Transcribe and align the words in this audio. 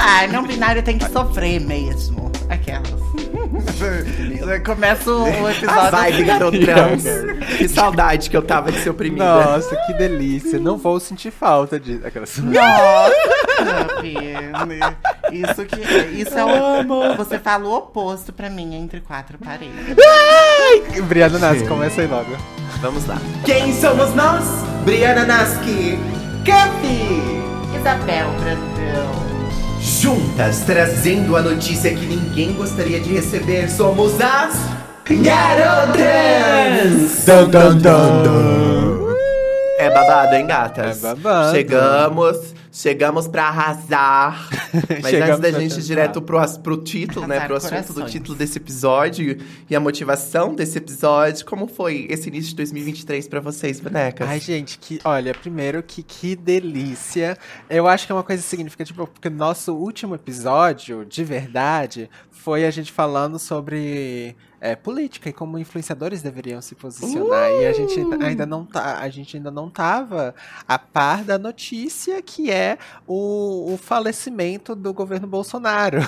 Ah, 0.00 0.26
não 0.28 0.42
binário 0.44 0.82
tem 0.82 0.96
que 0.98 1.10
sofrer 1.10 1.60
mesmo. 1.60 2.30
Aquelas. 2.48 2.88
Começa 4.64 5.10
o 5.10 5.24
A 5.26 5.50
episódio. 5.52 5.90
vibe 5.90 6.24
garotrans. 6.24 7.04
que 7.58 7.68
saudade 7.68 8.30
que 8.30 8.36
eu 8.36 8.42
tava 8.42 8.72
de 8.72 8.80
ser 8.80 8.90
oprimida. 8.90 9.24
Nossa, 9.24 9.76
que 9.86 9.92
delícia. 9.94 10.58
Não 10.58 10.76
vou 10.78 10.98
sentir 11.00 11.30
falta 11.30 11.78
disso. 11.78 12.06
Aquelas... 12.06 12.38
Nossa. 12.38 13.14
Isso 15.32 15.64
que. 15.66 16.20
Isso 16.20 16.38
é 16.38 16.44
o. 16.44 17.16
Você 17.16 17.38
fala 17.38 17.66
o 17.68 17.74
oposto 17.74 18.32
pra 18.32 18.48
mim 18.48 18.74
entre 18.74 19.00
quatro 19.00 19.36
paredes. 19.38 19.74
Briana 21.04 21.38
Nasce, 21.38 21.64
começa 21.66 22.00
aí 22.00 22.06
logo. 22.06 22.36
Vamos 22.80 23.06
lá. 23.06 23.18
Quem 23.44 23.74
somos 23.74 24.14
nós? 24.14 24.44
Briana 24.84 25.24
Naski. 25.24 25.98
Capi. 26.46 27.38
Isabel 27.78 28.28
Brandão. 28.40 29.27
Juntas, 30.00 30.60
trazendo 30.60 31.36
a 31.36 31.42
notícia 31.42 31.92
que 31.92 32.06
ninguém 32.06 32.52
gostaria 32.52 33.00
de 33.00 33.12
receber, 33.14 33.68
somos 33.68 34.20
as 34.20 34.54
Garotrans! 35.04 36.04
Dun, 37.24 37.50
dun, 37.50 37.78
dun. 37.78 39.08
É 39.78 39.90
babado, 39.90 40.36
hein, 40.36 40.46
gatas? 40.46 41.02
É 41.02 41.14
babado. 41.14 41.50
Chegamos, 41.50 42.54
chegamos 42.78 43.26
pra 43.26 43.48
arrasar. 43.48 44.48
Mas 45.02 45.14
antes 45.14 45.40
da 45.40 45.50
gente 45.50 45.72
ir 45.72 45.72
arrasar. 45.72 45.80
direto 45.80 46.22
pro, 46.22 46.38
pro 46.62 46.76
título, 46.76 47.26
né? 47.26 47.38
Arrasar 47.38 47.48
Pro 47.48 47.56
assunto 47.56 47.88
do 47.88 47.94
corações. 47.94 48.12
título 48.12 48.38
desse 48.38 48.58
episódio 48.58 49.38
e 49.68 49.74
a 49.74 49.80
motivação 49.80 50.54
desse 50.54 50.78
episódio, 50.78 51.44
como 51.44 51.66
foi 51.66 52.06
esse 52.08 52.28
início 52.28 52.50
de 52.50 52.56
2023 52.56 53.26
pra 53.26 53.40
vocês, 53.40 53.80
bonecas? 53.80 54.28
Ai, 54.28 54.38
gente, 54.38 54.78
que, 54.78 55.00
olha, 55.04 55.34
primeiro 55.34 55.82
que 55.82 56.04
que 56.04 56.36
delícia. 56.36 57.36
Eu 57.68 57.88
acho 57.88 58.06
que 58.06 58.12
é 58.12 58.14
uma 58.14 58.22
coisa 58.22 58.42
significativa, 58.42 59.06
porque 59.06 59.26
o 59.26 59.32
nosso 59.32 59.74
último 59.74 60.14
episódio, 60.14 61.04
de 61.04 61.24
verdade, 61.24 62.08
foi 62.30 62.64
a 62.64 62.70
gente 62.70 62.92
falando 62.92 63.38
sobre 63.38 64.36
é, 64.60 64.74
política 64.74 65.28
e 65.28 65.32
como 65.32 65.58
influenciadores 65.58 66.20
deveriam 66.22 66.60
se 66.60 66.74
posicionar. 66.74 67.50
E 67.52 67.66
a 67.66 67.72
gente 67.72 68.00
ainda 68.22 68.44
não 68.44 68.64
tá, 68.64 68.98
a 68.98 69.08
gente 69.08 69.36
ainda 69.36 69.50
não 69.50 69.70
tava 69.70 70.34
a 70.66 70.78
par 70.78 71.22
da 71.24 71.38
notícia 71.38 72.20
que 72.22 72.50
é 72.50 72.76
o, 73.06 73.72
o 73.72 73.76
falecimento 73.76 74.74
do 74.74 74.92
governo 74.92 75.26
Bolsonaro. 75.26 75.98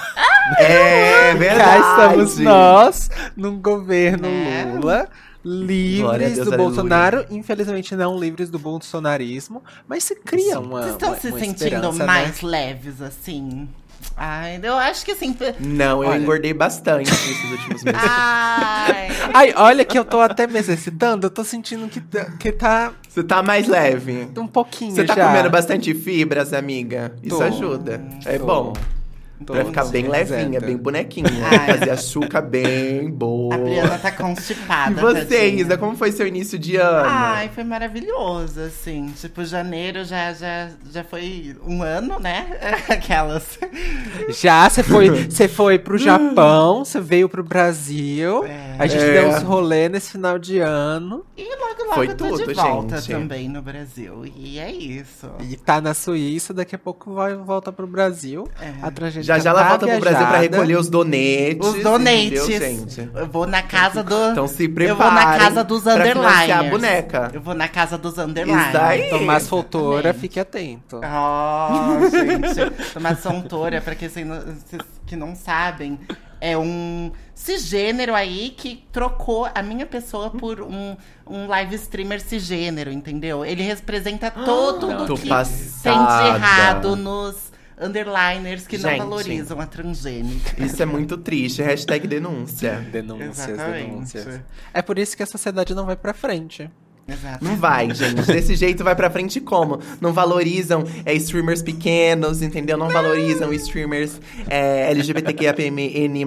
é 0.59 1.35
verdade. 1.35 1.83
Cá 1.83 2.07
estamos 2.07 2.39
nós, 2.39 3.11
num 3.37 3.61
governo 3.61 4.29
Né? 4.29 4.73
Lula. 4.75 5.09
Livres 5.43 6.35
Deus, 6.35 6.37
do 6.37 6.41
aleluia. 6.53 6.59
Bolsonaro, 6.59 7.27
infelizmente 7.31 7.97
não 7.97 8.19
livres 8.19 8.51
do 8.51 8.59
bolsonarismo, 8.59 9.63
mas 9.89 10.05
se 10.05 10.15
cria 10.17 10.61
uma. 10.61 10.83
Vocês 10.83 10.93
estão 10.93 11.09
uma- 11.09 11.19
se 11.19 11.29
uma 11.29 11.39
sentindo 11.39 11.93
né? 11.93 12.05
mais 12.05 12.43
leves, 12.43 13.01
assim? 13.01 13.67
Ai, 14.17 14.61
eu 14.63 14.75
acho 14.77 15.05
que 15.05 15.13
assim. 15.13 15.35
Não, 15.59 16.03
eu 16.03 16.11
Olha. 16.11 16.19
engordei 16.21 16.53
bastante 16.53 17.11
nesses 17.11 17.51
últimos 17.51 17.83
meses. 17.85 18.01
Ai. 18.03 19.09
Ai, 19.33 19.53
olha 19.57 19.85
que 19.85 19.99
eu 19.99 20.05
tô 20.05 20.21
até 20.21 20.47
me 20.47 20.59
exercitando, 20.59 21.27
eu 21.27 21.31
tô 21.31 21.43
sentindo 21.45 21.89
que, 21.89 22.01
tá- 22.01 22.25
que 22.39 22.53
tá 22.53 22.93
Você 23.09 23.23
tá 23.23 23.43
mais 23.43 23.67
leve. 23.69 24.29
um 24.37 24.47
pouquinho 24.47 24.93
Você 24.95 25.05
tá 25.05 25.15
já. 25.15 25.27
comendo 25.29 25.51
bastante 25.51 25.95
fibras, 25.95 26.53
amiga? 26.53 27.13
Isso 27.23 27.37
Tô. 27.39 27.43
ajuda. 27.43 28.03
É 28.27 28.39
Tô. 28.39 28.47
bom. 28.47 28.73
Tô 29.45 29.55
Pra 29.55 29.65
ficar 29.65 29.85
bem 29.87 30.07
levinha, 30.09 30.61
bem 30.61 30.77
bonequinha. 30.77 31.29
Ai. 31.51 31.79
Fazer 31.79 31.91
a 31.91 31.97
chuca 31.97 32.41
bem 32.41 33.11
boa. 33.11 33.55
A 33.55 33.59
Briana 33.59 33.99
tá 33.99 34.11
constipada. 34.13 34.91
E 35.01 35.03
você, 35.03 35.25
tadinha. 35.25 35.63
Isa, 35.63 35.79
como 35.79 35.97
foi 35.97 36.13
seu 36.13 36.27
início 36.27 36.59
de 36.59 36.77
ano? 36.77 37.09
Ai, 37.09 37.49
foi 37.55 37.65
maravilhoso, 37.65 38.61
assim. 38.61 39.07
Tipo, 39.19 39.45
janeiro 39.45 40.05
já, 40.05 40.33
já, 40.35 40.69
já 40.91 41.03
foi 41.03 41.57
um 41.67 41.83
ano, 41.83 42.19
né? 42.21 42.47
Aquelas. 42.89 43.59
Já, 44.29 44.69
você 44.69 44.83
foi, 44.83 45.09
você 45.29 45.49
foi 45.49 45.79
pro 45.79 45.97
Japão, 45.99 46.85
você 46.85 47.01
veio 47.01 47.29
pro 47.29 47.43
Brasil. 47.43 48.45
É. 48.45 48.77
A 48.79 48.87
gente 48.87 49.03
É. 49.05 49.13
deu 49.23 49.29
uns 49.31 49.43
rolê 49.43 49.89
nesse 49.89 50.13
final 50.13 50.39
de 50.39 50.59
ano. 50.59 51.25
E 51.37 51.43
logo, 51.57 51.83
logo 51.85 51.95
Foi 51.95 52.09
eu 52.09 52.17
tô 52.17 52.29
tudo, 52.29 52.47
de 52.47 52.55
volta 52.55 53.01
gente. 53.01 53.11
também 53.19 53.49
no 53.49 53.63
Brasil. 53.63 54.25
E 54.37 54.59
é 54.59 54.71
isso. 54.71 55.31
E 55.41 55.57
tá 55.57 55.81
na 55.81 55.95
Suíça, 55.95 56.53
daqui 56.55 56.75
a 56.75 56.79
pouco 56.79 57.13
vai 57.15 57.35
voltar 57.35 57.73
pro 57.73 57.87
Brasil. 57.87 58.47
É. 58.61 58.73
A 58.83 58.91
tragédia 58.91 59.30
Já 59.39 59.45
já 59.45 59.51
ela 59.51 59.63
volta 59.69 59.87
pro 59.87 60.01
Brasil 60.01 60.19
pra 60.19 60.29
viajada. 60.39 60.57
recolher 60.57 60.77
os 60.77 60.89
donetes. 60.89 61.67
Os 61.69 61.83
donates. 61.83 62.27
entendeu, 62.27 62.47
gente? 62.47 63.11
Eu 63.15 63.27
vou 63.27 63.47
na 63.47 63.63
casa 63.63 64.03
do. 64.03 64.31
Então 64.31 64.47
se 64.47 64.65
eu 64.65 64.75
preparem 64.75 64.97
vou 64.97 65.11
na 65.13 65.39
casa 65.39 65.65
dos 65.65 65.83
financiar 65.83 66.59
a 66.61 66.63
boneca. 66.71 67.31
Eu 67.33 67.41
vou 67.41 67.55
na 67.55 67.69
casa 67.69 67.99
dos 67.99 68.19
underliners. 68.19 68.63
Isso 68.65 68.73
daí. 68.73 69.11
Tomás 69.11 69.43
Exatamente. 69.45 70.21
fique 70.21 70.41
atento. 70.41 71.01
Oh, 71.03 72.09
gente. 72.11 72.93
Tomás 72.93 73.19
Fontoura, 73.21 73.81
pra 73.81 73.95
quem 73.95 74.09
vocês 74.09 74.27
não- 74.27 74.41
vocês 74.41 74.83
que 75.07 75.17
não 75.17 75.35
sabem, 75.35 75.99
é 76.41 76.57
um 76.57 77.11
cisgênero 77.35 78.15
aí 78.15 78.51
que 78.57 78.85
trocou 78.93 79.49
a 79.53 79.63
minha 79.63 79.85
pessoa 79.85 80.31
por 80.31 80.61
um, 80.63 80.97
um 81.27 81.47
live 81.49 81.75
streamer 81.75 82.21
cisgênero, 82.21 82.91
entendeu? 82.93 83.45
Ele 83.45 83.63
representa 83.63 84.31
todo 84.31 84.89
o 84.89 85.07
que 85.07 85.07
tem 85.15 85.23
de 85.25 85.29
passada. 85.29 86.37
errado 86.37 86.97
nos 86.97 87.50
underliners 87.81 88.67
que 88.67 88.77
não 88.79 88.91
Gente. 88.91 88.99
valorizam 88.99 89.61
a 89.61 89.67
transgênica. 89.67 90.63
Isso 90.63 90.83
é 90.83 90.87
muito 90.87 91.17
triste. 91.17 91.63
Hashtag 91.63 92.07
denúncia. 92.07 92.87
Denúncias, 92.93 93.49
Exatamente. 93.49 93.87
denúncias. 93.91 94.41
É 94.73 94.83
por 94.83 94.99
isso 94.99 95.17
que 95.17 95.23
a 95.23 95.27
sociedade 95.27 95.75
não 95.75 95.87
vai 95.87 95.97
pra 95.97 96.13
frente. 96.13 96.71
Exato. 97.09 97.45
Não 97.45 97.57
vai, 97.57 97.91
gente. 97.95 98.23
Desse 98.23 98.55
jeito 98.55 98.85
vai 98.85 98.95
pra 98.95 99.11
frente 99.11 99.41
como? 99.41 99.81
Não 100.01 100.13
valorizam 100.13 100.85
é, 101.05 101.13
streamers 101.15 101.61
pequenos, 101.63 102.41
entendeu? 102.41 102.77
Não 102.77 102.89
valorizam 102.89 103.53
streamers 103.53 104.21
é, 104.49 104.91
LGBTQIAPN+, 104.93 106.25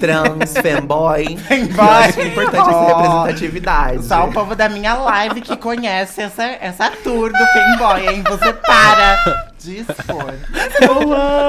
trans, 0.00 0.54
fanboy. 0.62 1.36
Eu 1.76 1.82
acho 1.82 2.14
que 2.14 2.20
é 2.20 2.26
importante 2.28 2.68
essa 2.68 2.86
representatividade. 2.86 4.04
Só 4.04 4.26
o 4.26 4.32
povo 4.32 4.54
da 4.54 4.68
minha 4.68 4.94
live 4.94 5.40
que 5.42 5.56
conhece 5.56 6.22
essa, 6.22 6.44
essa 6.44 6.90
tour 7.02 7.30
do 7.30 7.38
Fanboy, 7.38 8.08
hein? 8.08 8.22
Você 8.28 8.52
para 8.52 9.48
expor. 9.66 10.34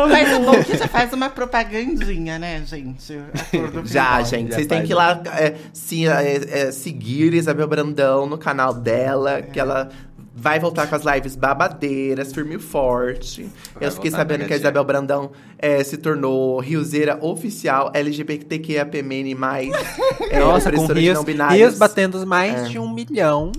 Mas 0.09 0.34
o 0.38 0.40
bom 0.42 0.53
é 0.53 0.64
que 0.64 0.78
já 0.78 0.88
faz 0.88 1.14
uma 1.14 1.30
propagandinha, 1.30 2.40
né, 2.40 2.62
gente? 2.66 3.20
Já, 3.86 4.22
gente. 4.24 4.50
Já 4.50 4.56
Vocês 4.56 4.68
têm 4.68 4.84
que 4.84 4.92
ir 4.92 4.96
lá 4.96 5.22
é, 5.38 5.56
se, 5.74 6.08
é, 6.08 6.68
é, 6.68 6.72
seguir 6.72 7.34
Isabel 7.34 7.68
Brandão 7.68 8.25
no 8.25 8.38
canal 8.38 8.74
dela, 8.74 9.42
que 9.42 9.59
ela 9.59 9.90
vai 10.36 10.58
voltar 10.59 10.88
com 10.88 10.96
as 10.96 11.03
lives 11.03 11.36
babadeiras, 11.36 12.31
firme 12.31 12.56
e 12.56 12.59
forte. 12.59 13.50
Vai 13.75 13.88
Eu 13.88 13.92
fiquei 13.92 14.09
sabendo 14.09 14.46
que 14.46 14.53
a. 14.53 14.56
Isabel 14.56 14.84
Brandão 14.86 15.31
é, 15.58 15.84
se 15.84 15.98
tornou 15.98 16.59
riozeira 16.59 17.18
oficial 17.22 17.92
LGBTQIAPN+. 17.94 19.36
É, 20.30 20.40
Nossa, 20.40 20.72
com 20.72 20.86
rios, 20.88 21.16
não 21.16 21.24
binários. 21.24 21.58
rios 21.59 21.78
batendo 21.78 22.25
mais 22.25 22.53
É. 22.56 22.64
de 22.69 22.80
um 22.80 22.90
milhão. 22.94 23.52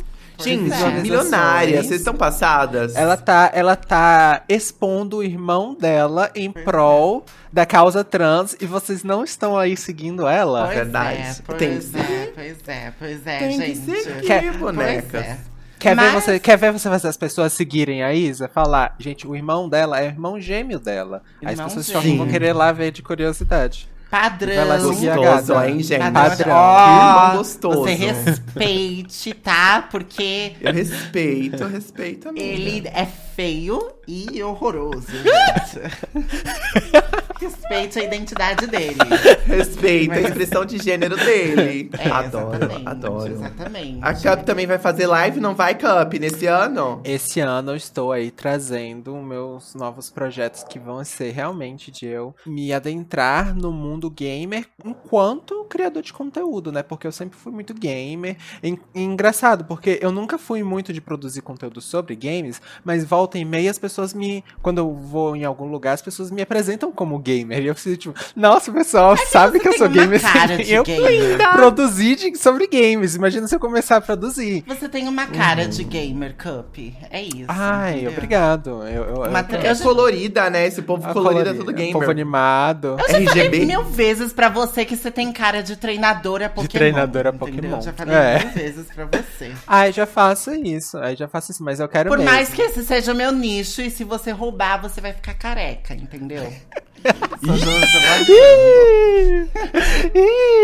Gente, 0.44 0.62
visualizações. 0.64 1.02
milionária. 1.02 1.82
Vocês 1.82 2.00
estão 2.00 2.14
passadas? 2.14 2.94
Ela 2.96 3.16
tá, 3.16 3.50
ela 3.54 3.76
tá 3.76 4.42
expondo 4.48 5.18
o 5.18 5.22
irmão 5.22 5.74
dela 5.74 6.30
em 6.34 6.50
prol 6.50 7.24
da 7.52 7.66
causa 7.66 8.02
trans 8.04 8.56
e 8.60 8.66
vocês 8.66 9.02
não 9.04 9.22
estão 9.24 9.56
aí 9.56 9.76
seguindo 9.76 10.26
ela? 10.26 10.64
Pois 10.66 10.76
Verdade. 10.76 11.18
é, 11.20 11.34
pois 11.46 11.58
Tem 11.58 11.78
que 11.78 11.96
é, 11.98 12.32
pois 12.34 12.56
é, 12.68 12.92
pois 12.98 13.26
é, 13.26 13.38
Tem 13.38 13.58
que 13.58 13.66
gente. 13.66 13.78
seguir, 14.02 14.20
Quer- 14.26 14.52
bonecas. 14.56 15.24
É. 15.24 15.38
Quer, 15.78 15.96
ver 15.96 16.12
Mas- 16.12 16.24
você, 16.24 16.38
quer 16.38 16.58
ver 16.58 16.72
você 16.72 16.88
fazer 16.90 17.08
as 17.08 17.16
pessoas 17.16 17.54
seguirem 17.54 18.02
a 18.02 18.12
Isa? 18.12 18.48
Falar, 18.48 18.94
gente, 18.98 19.26
o 19.26 19.34
irmão 19.34 19.66
dela 19.66 19.98
é 19.98 20.04
o 20.04 20.06
irmão 20.10 20.38
gêmeo 20.38 20.78
dela. 20.78 21.22
Aí 21.40 21.46
as 21.46 21.52
Irmão 21.52 21.66
pessoas 21.68 21.86
só 21.86 22.00
vão 22.00 22.28
querer 22.28 22.52
lá 22.52 22.70
ver 22.70 22.90
de 22.92 23.02
curiosidade. 23.02 23.88
Padrão. 24.10 24.66
Vai 24.66 24.76
a 24.76 24.78
Gostoso, 25.16 25.52
gata. 25.54 25.70
hein, 25.70 25.82
gente? 25.82 26.10
Padrão. 26.10 26.56
Irmão 26.56 27.36
gostoso. 27.38 27.78
Você 27.82 27.94
respeite, 27.94 29.34
tá? 29.34 29.86
Porque 29.90 30.52
Eu 30.60 30.72
respeito, 30.72 31.62
eu 31.62 31.68
respeito 31.68 32.28
a 32.28 32.32
minha. 32.32 32.44
ele 32.44 32.88
é 32.88 33.06
feio 33.06 33.92
e 34.08 34.42
horroroso, 34.42 35.06
gente. 35.12 35.80
Respeite 37.40 37.98
a 37.98 38.04
identidade 38.04 38.66
dele. 38.66 38.98
Respeita 39.46 40.12
a 40.14 40.16
Mas- 40.20 40.24
expressão 40.30 40.64
de 40.64 40.78
gênero 40.78 41.16
dele. 41.16 41.90
É, 41.98 42.08
adoro, 42.10 42.54
exatamente, 42.56 42.88
adoro. 42.88 43.32
Exatamente. 43.32 43.98
A 44.02 44.14
Cup 44.14 44.44
também 44.44 44.66
vai 44.66 44.78
fazer 44.78 45.06
live, 45.06 45.40
não 45.40 45.54
vai, 45.54 45.74
Cup, 45.74 46.12
nesse 46.20 46.46
ano? 46.46 47.00
Esse 47.04 47.40
ano 47.40 47.72
eu 47.72 47.76
estou 47.76 48.12
aí 48.12 48.30
trazendo 48.30 49.14
meus 49.16 49.74
novos 49.74 50.10
projetos 50.10 50.64
que 50.64 50.78
vão 50.78 51.02
ser 51.04 51.30
realmente 51.32 51.90
de 51.90 52.06
eu 52.06 52.34
me 52.46 52.72
adentrar 52.72 53.54
no 53.54 53.72
mundo 53.72 53.99
gamer 54.08 54.64
enquanto 54.84 55.64
criador 55.68 56.02
de 56.02 56.12
conteúdo, 56.12 56.70
né? 56.72 56.82
Porque 56.82 57.06
eu 57.06 57.12
sempre 57.12 57.36
fui 57.38 57.52
muito 57.52 57.74
gamer. 57.74 58.36
E, 58.62 58.78
e 58.94 59.02
engraçado, 59.02 59.64
porque 59.64 59.98
eu 60.00 60.10
nunca 60.12 60.38
fui 60.38 60.62
muito 60.62 60.92
de 60.92 61.00
produzir 61.00 61.42
conteúdo 61.42 61.80
sobre 61.80 62.14
games, 62.16 62.60
mas 62.84 63.04
volta 63.04 63.38
e 63.38 63.44
meia 63.44 63.70
as 63.70 63.78
pessoas 63.78 64.14
me. 64.14 64.44
Quando 64.62 64.78
eu 64.78 64.92
vou 64.94 65.34
em 65.36 65.44
algum 65.44 65.66
lugar, 65.66 65.92
as 65.94 66.02
pessoas 66.02 66.30
me 66.30 66.40
apresentam 66.42 66.92
como 66.92 67.18
gamer. 67.18 67.62
E 67.62 67.66
eu 67.66 67.74
preciso, 67.74 67.96
tipo, 67.96 68.18
nossa, 68.36 68.70
pessoal, 68.72 69.16
sabe 69.16 69.58
que 69.58 69.68
eu 69.68 69.72
sou 69.76 69.88
gamer 69.88 70.20
cara 70.20 70.62
eu 70.62 70.82
gamer. 70.84 71.52
produzir 71.52 72.16
de- 72.16 72.36
sobre 72.38 72.66
games. 72.68 73.14
Imagina 73.16 73.46
se 73.48 73.54
eu 73.54 73.60
começar 73.60 73.96
a 73.96 74.00
produzir. 74.00 74.64
Você 74.66 74.88
tem 74.88 75.08
uma 75.08 75.26
cara 75.26 75.66
de 75.66 75.82
gamer 75.84 76.36
cup. 76.36 76.78
É 77.10 77.22
isso. 77.22 77.46
Ai, 77.48 77.92
entendeu? 77.94 78.12
obrigado. 78.12 78.70
Eu, 78.86 79.04
eu, 79.04 79.14
Uma 79.22 79.40
eu- 79.50 79.60
É 79.60 79.74
colorida, 79.76 80.48
né? 80.50 80.66
Esse 80.66 80.82
povo 80.82 81.06
a 81.08 81.12
colorido 81.12 81.50
é 81.50 81.54
tudo 81.54 81.70
um 81.70 81.74
gamer. 81.74 81.92
povo 81.92 82.10
animado. 82.10 82.96
Eu 82.98 82.98
já 82.98 83.04
falei 83.06 83.26
RGB? 83.28 83.66
Vezes 83.90 84.32
pra 84.32 84.48
você 84.48 84.84
que 84.84 84.96
você 84.96 85.10
tem 85.10 85.32
cara 85.32 85.62
de 85.62 85.76
treinadora 85.76 86.48
Pokémon. 86.48 86.68
treinadora 86.68 87.28
entendeu? 87.30 87.54
Pokémon. 87.56 87.80
Já 87.82 87.92
falei 87.92 88.14
É. 88.14 88.38
mil 88.44 88.48
vezes 88.54 88.86
pra 88.94 89.06
você. 89.06 89.52
Ai, 89.66 89.92
já 89.92 90.06
faço 90.06 90.52
isso. 90.54 90.96
Aí 90.98 91.16
já 91.16 91.28
faço 91.28 91.50
isso, 91.52 91.62
mas 91.62 91.80
eu 91.80 91.88
quero 91.88 92.08
Por 92.08 92.18
mesmo. 92.18 92.32
mais 92.32 92.48
que 92.50 92.62
esse 92.62 92.84
seja 92.84 93.12
o 93.12 93.14
meu 93.14 93.32
nicho, 93.32 93.80
e 93.82 93.90
se 93.90 94.04
você 94.04 94.30
roubar, 94.30 94.80
você 94.80 95.00
vai 95.00 95.12
ficar 95.12 95.34
careca, 95.34 95.94
entendeu? 95.94 96.52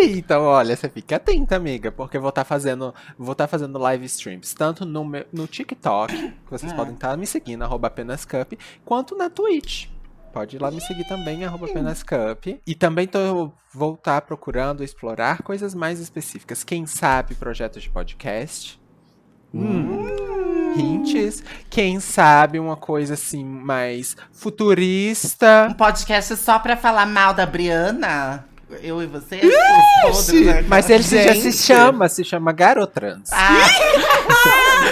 Então, 0.02 0.42
olha, 0.44 0.76
você 0.76 0.88
fica 0.88 1.16
atenta, 1.16 1.56
amiga, 1.56 1.90
porque 1.90 2.16
eu 2.16 2.20
vou 2.20 2.28
estar 2.30 2.44
fazendo, 2.44 2.94
vou 3.18 3.32
estar 3.32 3.46
fazendo 3.46 3.78
live 3.78 4.04
streams 4.06 4.54
tanto 4.54 4.84
no, 4.84 5.04
meu- 5.04 5.24
no 5.32 5.46
TikTok, 5.46 6.14
que 6.14 6.32
vocês 6.50 6.72
Ah. 6.72 6.74
podem 6.74 6.94
estar 6.94 7.16
me 7.16 7.26
seguindo, 7.26 7.62
arroba 7.62 7.88
apenas 7.88 8.24
cup, 8.24 8.52
quanto 8.84 9.16
na 9.16 9.30
Twitch. 9.30 9.86
Pode 10.36 10.56
ir 10.56 10.58
lá 10.60 10.70
me 10.70 10.82
seguir 10.82 11.04
também, 11.04 11.46
arroba 11.46 11.64
apenas 11.64 12.02
cup. 12.02 12.60
E 12.66 12.74
também 12.74 13.06
tô, 13.06 13.50
vou 13.72 13.94
estar 13.94 14.20
procurando 14.20 14.84
explorar 14.84 15.40
coisas 15.40 15.74
mais 15.74 15.98
específicas. 15.98 16.62
Quem 16.62 16.84
sabe 16.84 17.34
projetos 17.34 17.82
de 17.82 17.88
podcast. 17.88 18.78
Hum. 19.54 20.06
Hints. 20.76 21.42
Quem 21.70 22.00
sabe 22.00 22.58
uma 22.58 22.76
coisa 22.76 23.14
assim 23.14 23.42
mais 23.42 24.14
futurista. 24.30 25.68
Um 25.70 25.72
podcast 25.72 26.36
só 26.36 26.58
pra 26.58 26.76
falar 26.76 27.06
mal 27.06 27.32
da 27.32 27.46
Briana? 27.46 28.44
Eu 28.82 29.02
e 29.02 29.06
você? 29.06 29.40
Os 30.10 30.26
podres, 30.26 30.46
né? 30.46 30.64
Mas 30.68 30.90
ele 30.90 31.02
já 31.02 31.34
se 31.34 31.50
chama, 31.50 32.10
se 32.10 32.22
chama 32.22 32.52
Garotrans. 32.52 33.30
Ah, 33.32 33.68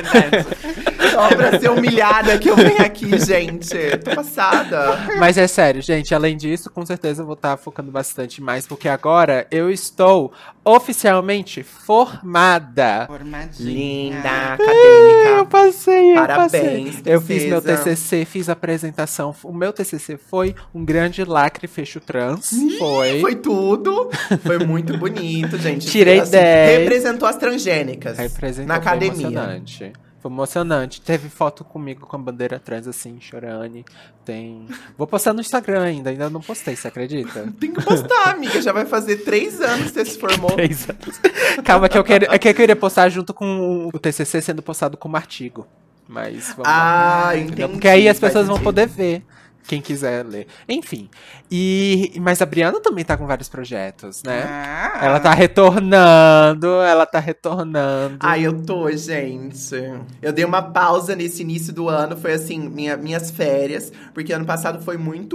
verdade. 0.10 0.93
Só 1.10 1.28
pra 1.28 1.58
ser 1.58 1.70
humilhada 1.70 2.38
que 2.38 2.48
eu 2.48 2.56
venho 2.56 2.80
aqui, 2.82 3.18
gente. 3.18 3.74
Tô 4.04 4.14
passada. 4.14 4.98
Mas 5.18 5.36
é 5.38 5.46
sério, 5.46 5.80
gente. 5.82 6.14
Além 6.14 6.36
disso, 6.36 6.70
com 6.70 6.84
certeza 6.84 7.22
eu 7.22 7.26
vou 7.26 7.34
estar 7.34 7.56
focando 7.56 7.90
bastante 7.90 8.42
mais, 8.42 8.66
porque 8.66 8.88
agora 8.88 9.46
eu 9.50 9.70
estou 9.70 10.32
oficialmente 10.64 11.62
formada. 11.62 13.04
Formadinha. 13.06 13.70
Linda, 14.14 14.56
Eu 14.58 14.64
acadêmica. 14.64 15.44
passei, 15.50 16.10
eu 16.12 16.14
Parabéns, 16.16 16.96
passei. 16.96 17.02
Eu 17.14 17.20
fiz 17.20 17.44
meu. 17.44 17.60
TCC, 17.62 18.24
fiz 18.24 18.48
a 18.48 18.52
apresentação. 18.52 19.34
O 19.42 19.52
meu 19.52 19.72
TCC 19.72 20.16
foi 20.16 20.54
um 20.74 20.84
grande 20.84 21.24
lacre 21.24 21.66
fecho 21.66 22.00
trans. 22.00 22.50
Foi. 22.78 23.20
Foi 23.20 23.34
tudo. 23.34 24.10
Foi 24.44 24.58
muito 24.58 24.96
bonito, 24.98 25.58
gente. 25.58 25.86
Tirei 25.86 26.20
Assim, 26.20 26.32
10. 26.32 26.78
Representou 26.80 27.28
as 27.28 27.36
transgênicas 27.36 28.16
Representou, 28.18 28.68
na 28.68 28.74
foi 28.80 28.82
academia. 28.82 29.26
emocionante. 29.28 29.92
Foi 30.24 30.30
emocionante. 30.30 31.02
Teve 31.02 31.28
foto 31.28 31.62
comigo 31.62 32.06
com 32.06 32.16
a 32.16 32.18
bandeira 32.18 32.58
trans, 32.58 32.88
assim, 32.88 33.20
chorando. 33.20 33.84
Tem. 34.24 34.66
Vou 34.96 35.06
postar 35.06 35.34
no 35.34 35.42
Instagram 35.42 35.82
ainda, 35.82 36.08
ainda 36.08 36.30
não 36.30 36.40
postei, 36.40 36.74
você 36.74 36.88
acredita? 36.88 37.46
Tem 37.60 37.70
que 37.70 37.84
postar, 37.84 38.30
amiga. 38.30 38.62
Já 38.62 38.72
vai 38.72 38.86
fazer 38.86 39.18
três 39.18 39.60
anos 39.60 39.90
que 39.90 40.02
você 40.02 40.04
se 40.06 40.18
formou. 40.18 40.52
Três 40.56 40.88
anos. 40.88 41.20
Calma, 41.62 41.90
que 41.90 41.98
eu, 41.98 42.02
quero, 42.02 42.32
é 42.32 42.38
que 42.38 42.48
eu 42.48 42.54
queria 42.54 42.74
postar 42.74 43.10
junto 43.10 43.34
com 43.34 43.90
o 43.92 43.98
TCC 43.98 44.40
sendo 44.40 44.62
postado 44.62 44.96
como 44.96 45.14
artigo. 45.14 45.66
Mas 46.08 46.54
vamos 46.56 46.66
lá. 46.66 47.28
Ah, 47.28 47.36
Entendeu? 47.36 47.52
entendi. 47.52 47.72
Porque 47.72 47.88
aí 47.88 48.08
as 48.08 48.18
pessoas 48.18 48.46
vão 48.46 48.58
poder 48.58 48.88
ver. 48.88 49.22
Quem 49.66 49.80
quiser 49.80 50.24
ler. 50.26 50.46
Enfim. 50.68 51.08
E, 51.50 52.12
mas 52.20 52.42
a 52.42 52.46
Briana 52.46 52.80
também 52.80 53.04
tá 53.04 53.16
com 53.16 53.26
vários 53.26 53.48
projetos, 53.48 54.22
né? 54.22 54.42
Ah. 54.46 54.98
Ela 55.02 55.18
tá 55.20 55.32
retornando, 55.32 56.66
ela 56.82 57.06
tá 57.06 57.18
retornando. 57.18 58.16
Ai, 58.20 58.46
eu 58.46 58.62
tô, 58.62 58.90
gente. 58.92 59.74
Eu 60.20 60.32
dei 60.32 60.44
uma 60.44 60.62
pausa 60.62 61.14
nesse 61.16 61.42
início 61.42 61.72
do 61.72 61.88
ano, 61.88 62.16
foi 62.16 62.32
assim, 62.32 62.58
minha- 62.68 62.96
minhas 62.96 63.30
férias, 63.30 63.92
porque 64.12 64.32
ano 64.32 64.44
passado 64.44 64.82
foi 64.82 64.96
muito. 64.96 65.34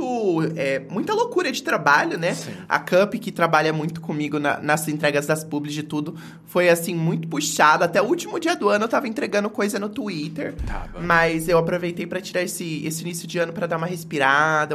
é, 0.55 0.79
muita 0.89 1.13
loucura 1.13 1.51
de 1.51 1.61
trabalho, 1.63 2.17
né? 2.17 2.35
A 2.67 2.79
Cup, 2.79 3.15
que 3.15 3.31
trabalha 3.31 3.71
muito 3.73 3.99
comigo 4.01 4.39
na- 4.39 4.59
nas 4.59 4.87
entregas 4.87 5.25
das 5.25 5.43
publis 5.43 5.73
de 5.73 5.83
tudo, 5.83 6.15
foi 6.45 6.69
assim, 6.69 6.93
muito 6.95 7.27
puxado. 7.27 7.83
Até 7.83 8.01
o 8.01 8.05
último 8.05 8.39
dia 8.39 8.55
do 8.55 8.69
ano 8.69 8.85
eu 8.85 8.89
tava 8.89 9.07
entregando 9.07 9.49
coisa 9.49 9.79
no 9.79 9.89
Twitter. 9.89 10.53
Tava. 10.67 10.99
Mas 11.01 11.47
eu 11.47 11.57
aproveitei 11.57 12.05
pra 12.05 12.21
tirar 12.21 12.41
esse, 12.43 12.85
esse 12.85 13.01
início 13.03 13.27
de 13.27 13.37
ano 13.39 13.53
pra 13.53 13.65
dar 13.67 13.77
uma 13.77 13.87
respirada, 13.87 14.18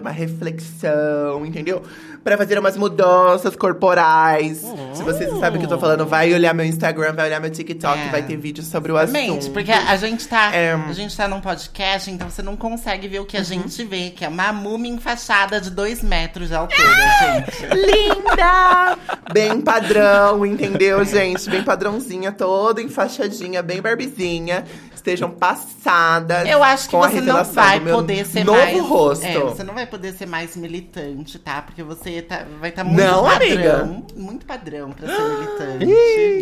uma 0.00 0.10
reflexão, 0.10 1.44
entendeu? 1.44 1.82
Pra 2.22 2.38
fazer 2.38 2.58
umas 2.58 2.74
mudanças 2.76 3.54
corporais. 3.54 4.64
Se 4.94 5.02
vocês 5.02 5.30
não 5.30 5.38
sabem 5.40 5.56
o 5.56 5.60
que 5.60 5.66
eu 5.66 5.76
tô 5.76 5.78
falando, 5.78 6.06
vai 6.06 6.32
olhar 6.32 6.54
meu 6.54 6.64
Instagram, 6.64 7.12
vai 7.12 7.26
olhar 7.26 7.38
meu 7.40 7.50
TikTok, 7.50 7.98
É. 7.98 8.08
vai 8.08 8.22
ter 8.22 8.36
vídeo 8.38 8.62
sobre 8.64 8.90
o 8.90 8.96
assunto. 8.96 9.50
porque 9.50 9.70
a 9.70 9.94
gente 9.96 10.26
tá. 10.26 10.54
É. 10.54 10.72
A 10.72 10.92
gente 10.92 11.14
tá 11.14 11.28
num 11.28 11.40
podcast, 11.42 12.10
então 12.10 12.30
você 12.30 12.40
não 12.42 12.56
consegue 12.56 13.06
ver 13.08 13.18
o 13.20 13.26
que 13.26 13.36
a 13.36 13.42
gente 13.42 13.84
vê, 13.84 14.08
que 14.10 14.24
é 14.24 14.28
uma 14.28 14.52
múmia 14.54 14.90
enfaixada 14.92 15.60
de 15.60 15.68
dois 15.70 16.02
metros 16.02 16.48
de 16.48 16.54
altura, 16.54 16.88
gente. 17.20 17.66
Linda! 17.76 18.96
Bem 19.32 19.60
padrão, 19.60 20.46
entendeu, 20.46 21.04
gente? 21.04 21.48
Bem 21.50 21.62
padrãozinha, 21.62 22.32
toda 22.32 22.80
enfaixadinha, 22.80 23.62
bem 23.62 23.82
barbizinha. 23.82 24.64
Estejam 25.04 25.28
passadas. 25.28 26.48
Eu 26.48 26.64
acho 26.64 26.88
que 26.88 26.96
você 26.96 27.20
não 27.20 27.44
vai 27.44 27.78
poder 27.78 28.24
ser 28.24 28.42
novo 28.42 28.58
mais. 28.58 28.80
rosto. 28.80 29.26
É, 29.26 29.38
você 29.38 29.62
não 29.62 29.74
vai 29.74 29.86
poder 29.86 30.14
ser 30.14 30.24
mais 30.24 30.56
militante, 30.56 31.38
tá? 31.38 31.60
Porque 31.60 31.82
você 31.82 32.22
tá, 32.22 32.46
vai 32.58 32.70
estar 32.70 32.84
muito 32.84 33.02
Não, 33.04 33.22
padrão. 33.24 33.36
amiga. 33.36 34.02
Muito 34.16 34.46
padrão 34.46 34.92
pra 34.92 35.06
ser 35.14 35.22
militante. 35.22 35.84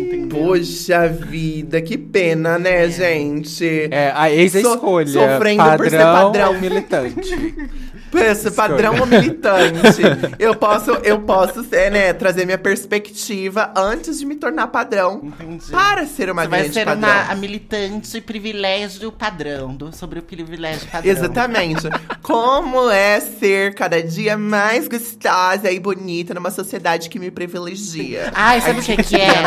entendeu? 0.01 0.39
Poxa 0.45 1.09
vida, 1.09 1.81
que 1.81 1.97
pena, 1.97 2.57
né, 2.57 2.87
gente? 2.89 3.89
É, 3.91 4.13
a 4.15 4.31
ex-escolha. 4.31 5.07
So- 5.07 5.19
sofrendo 5.19 5.57
padrão, 5.57 5.77
por 5.77 5.89
ser 5.89 5.97
padrão. 6.01 6.53
militante. 6.61 7.55
Pensa, 8.13 8.51
padrão 8.51 8.99
ou 8.99 9.05
militante? 9.05 10.01
eu 10.39 10.55
posso, 10.55 10.91
eu 11.03 11.19
posso 11.21 11.63
ser, 11.63 11.91
né, 11.91 12.13
trazer 12.13 12.45
minha 12.45 12.57
perspectiva 12.57 13.71
antes 13.75 14.19
de 14.19 14.25
me 14.25 14.35
tornar 14.35 14.67
padrão. 14.67 15.21
Entendi. 15.23 15.71
Para 15.71 16.05
ser 16.05 16.29
uma 16.29 16.43
Você 16.43 16.47
vai 16.49 16.69
ser 16.69 16.85
padrão. 16.85 17.09
uma 17.09 17.31
a 17.31 17.35
militante 17.35 18.21
privilégio 18.21 19.11
padrão, 19.11 19.75
do, 19.75 19.95
sobre 19.95 20.19
o 20.19 20.23
privilégio 20.23 20.87
padrão. 20.89 21.11
Exatamente. 21.11 21.87
Como 22.21 22.89
é 22.89 23.19
ser 23.19 23.73
cada 23.75 24.01
dia 24.01 24.37
mais 24.37 24.87
gostosa 24.87 25.71
e 25.71 25.79
bonita 25.79 26.33
numa 26.33 26.51
sociedade 26.51 27.09
que 27.09 27.19
me 27.19 27.31
privilegia. 27.31 28.31
Ai, 28.33 28.61
sabe 28.61 28.79
o 28.79 28.83
que 28.83 28.97
que 28.97 29.15
é? 29.15 29.43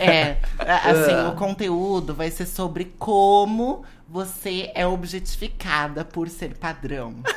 É, 0.00 0.36
assim, 0.90 1.12
Ah. 1.12 1.30
o 1.32 1.36
conteúdo 1.36 2.14
vai 2.14 2.30
ser 2.30 2.46
sobre 2.46 2.92
como 2.98 3.82
você 4.08 4.70
é 4.74 4.86
objetificada 4.86 6.04
por 6.04 6.28
ser 6.28 6.54
padrão. 6.54 7.16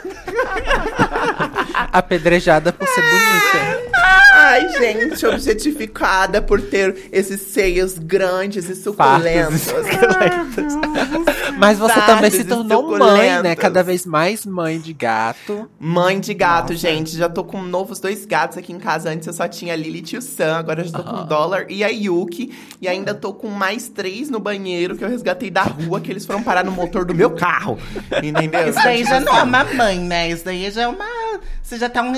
Apedrejada 1.92 2.72
por 2.72 2.88
ser 2.88 3.02
bonita. 3.02 3.90
Ai, 4.34 4.70
gente, 4.78 5.26
objetificada 5.26 6.42
por 6.42 6.62
ter 6.62 7.10
esses 7.12 7.42
seios 7.42 7.98
grandes 7.98 8.70
e 8.70 8.76
suculentos. 8.76 9.74
Mas 11.58 11.80
você 11.80 11.94
Fartos 11.94 12.16
também 12.16 12.32
se 12.32 12.44
tornou 12.44 12.98
mãe, 12.98 13.42
né? 13.42 13.56
Cada 13.56 13.84
vez 13.84 14.06
mais 14.06 14.46
mãe 14.46 14.80
de 14.80 14.94
gato. 14.94 15.70
Mãe 15.80 16.20
de 16.20 16.34
gato, 16.34 16.76
gente. 16.76 17.16
Já 17.16 17.30
tô 17.30 17.44
com 17.44 17.62
novos 17.62 18.00
dois 18.00 18.26
gatos 18.26 18.58
aqui 18.58 18.74
em 18.74 18.80
casa. 18.80 19.10
Antes 19.10 19.28
eu 19.28 19.34
só 19.34 19.48
tinha 19.48 19.74
a 19.74 19.76
Lilith 19.76 20.14
e 20.14 20.18
o 20.18 20.22
Sam. 20.22 20.58
Agora 20.58 20.82
eu 20.82 20.86
já 20.86 20.98
tô 20.98 21.04
com 21.04 21.22
o 21.22 21.24
Dollar 21.26 21.66
e 21.70 21.84
a 21.84 21.88
Yuki. 21.88 22.54
E 22.82 22.88
ainda 22.88 23.14
tô 23.14 23.34
com 23.34 23.48
mais 23.50 23.90
três 23.90 24.30
no 24.30 24.40
banheiro 24.40 24.96
que 24.96 25.04
eu 25.04 25.10
resgatei 25.10 25.50
da 25.50 25.64
rua, 25.64 26.00
que 26.00 26.12
eles 26.12 26.26
foram 26.26 26.44
parar 26.44 26.64
no 26.64 26.72
motor 26.72 27.06
do 27.06 27.14
meu 27.14 27.32
carro. 27.32 27.78
Entendeu? 28.24 28.70
Isso 28.70 28.84
daí 28.84 29.04
já 29.04 29.20
não 29.20 29.36
é 29.36 29.44
uma 29.44 29.64
mãe, 29.64 30.00
né? 30.00 30.30
Isso 30.30 30.46
daí 30.46 30.70
já 30.72 30.84
é 30.84 30.88
uma 30.88 31.29
Vocês 31.62 31.80
já 31.82 31.88
estão 31.88 32.12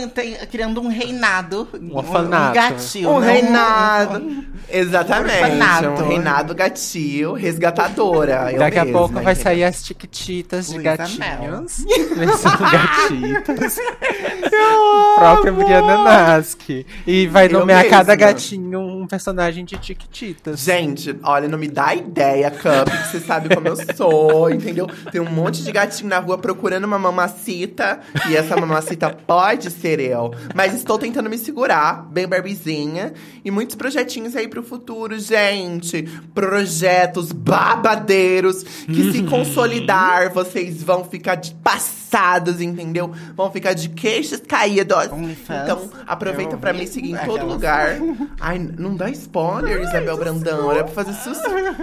criando 0.49 0.81
um 0.81 0.87
reinado. 0.87 1.67
Um 1.79 1.95
orfanato. 1.97 2.51
Um 2.51 2.53
gatil. 2.53 3.09
Um 3.09 3.19
né? 3.19 3.33
reinado. 3.33 4.45
Exatamente. 4.69 5.43
orfanato. 5.43 6.03
Um 6.03 6.07
reinado 6.07 6.55
gatil, 6.55 7.33
resgatadora. 7.33 8.51
Eu 8.51 8.59
Daqui 8.59 8.79
a 8.79 8.85
mesma, 8.85 8.99
pouco 8.99 9.21
vai 9.21 9.35
sair 9.35 9.63
as 9.63 9.83
tiquititas 9.83 10.69
de 10.69 10.75
Luísa 10.75 10.97
gatinhos. 10.97 11.85
Versão 12.15 12.51
gatitas. 12.57 13.77
Própria 15.15 15.51
Briana 15.51 16.03
Nasky. 16.03 16.85
E 17.05 17.27
vai 17.27 17.47
Eu 17.47 17.59
nomear 17.59 17.83
mesma. 17.83 17.97
cada 17.97 18.15
gatinho 18.15 18.79
um 18.79 19.07
personagem 19.07 19.65
de 19.65 19.77
tiquititas. 19.77 20.59
Gente, 20.59 21.15
olha, 21.23 21.47
não 21.47 21.57
me 21.57 21.67
dá 21.67 21.93
ideia, 21.93 22.51
Cup, 22.51 22.89
que 22.89 23.07
você 23.07 23.19
sabe 23.19 23.53
como 23.53 23.67
eu 23.67 23.75
sou, 23.95 24.49
entendeu? 24.49 24.87
Tem 25.11 25.19
um 25.19 25.29
monte 25.29 25.63
de 25.63 25.71
gatinho 25.71 26.09
na 26.09 26.19
rua 26.19 26.37
procurando 26.37 26.85
uma 26.85 26.99
mamacita, 26.99 27.99
e 28.29 28.35
essa 28.35 28.55
mamacita 28.55 29.10
pode 29.11 29.69
ser 29.71 29.99
eu. 29.99 30.31
Mas 30.55 30.73
estou 30.73 30.97
tentando 30.97 31.29
me 31.29 31.37
segurar, 31.37 32.05
bem 32.11 32.27
barbizinha, 32.27 33.13
e 33.43 33.51
muitos 33.51 33.75
projetinhos 33.75 34.35
aí 34.35 34.47
pro 34.47 34.63
futuro, 34.63 35.17
gente. 35.19 36.03
Projetos 36.33 37.31
babadeiros, 37.31 38.63
que 38.63 39.11
se 39.11 39.23
consolidar, 39.23 40.31
vocês 40.33 40.83
vão 40.83 41.03
ficar 41.03 41.35
de 41.35 41.53
passados, 41.55 42.59
entendeu? 42.61 43.11
Vão 43.35 43.51
ficar 43.51 43.73
de 43.73 43.89
queixos 43.89 44.39
caídos. 44.47 45.07
OnlyFans. 45.11 45.63
Então, 45.63 45.89
aproveita 46.07 46.55
vi. 46.57 46.73
me 46.79 46.87
seguir 46.87 47.11
em 47.11 47.17
todo 47.25 47.45
lugar. 47.45 47.97
Ai, 48.39 48.59
não 48.59 48.95
dá 48.95 49.09
spoiler, 49.09 49.81
Isabel 49.81 50.17
Brandão. 50.17 50.71
Era 50.71 50.83
pra 50.83 50.93
fazer 51.03 51.13
sus- 51.13 51.37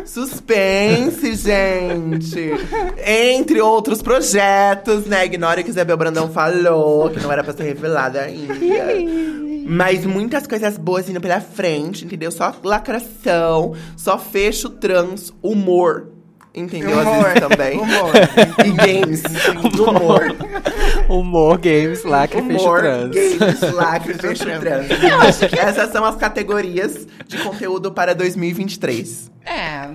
suspense, 0.04 1.34
gente. 1.34 2.50
Entre 3.04 3.60
outros 3.60 4.02
projetos, 4.02 5.06
né? 5.06 5.24
Ignora 5.26 5.62
que 5.62 5.70
Isabel 5.70 5.96
Brandão 5.96 6.30
falou, 6.30 7.07
que 7.10 7.20
não 7.20 7.30
era 7.32 7.42
pra 7.44 7.52
ser 7.52 7.64
revelada 7.64 8.22
ainda. 8.22 8.54
Mas 9.70 10.06
muitas 10.06 10.46
coisas 10.46 10.78
boas 10.78 11.06
vindo 11.06 11.20
pela 11.20 11.40
frente, 11.40 12.04
entendeu? 12.04 12.30
Só 12.30 12.54
lacração, 12.64 13.74
só 13.96 14.18
fecho 14.18 14.70
trans, 14.70 15.32
humor. 15.42 16.12
Entendeu? 16.54 16.98
Às 16.98 17.06
Humor. 17.06 17.24
vezes 17.24 17.40
também. 17.40 17.78
Humor. 17.78 18.12
E 18.66 18.70
games. 18.72 19.22
Humor. 19.78 20.36
Humor, 21.08 21.58
games, 21.58 22.02
lacre, 22.04 22.42
fecho 22.42 22.64
Humor, 22.64 22.80
trans. 22.80 23.10
games, 23.14 23.60
lacre, 23.74 24.14
fecho 24.18 24.44
trans. 24.44 25.42
Essas 25.56 25.92
são 25.92 26.04
as 26.04 26.16
categorias 26.16 27.06
de 27.28 27.38
conteúdo 27.38 27.92
para 27.92 28.14
2023. 28.14 29.30
É. 29.44 29.88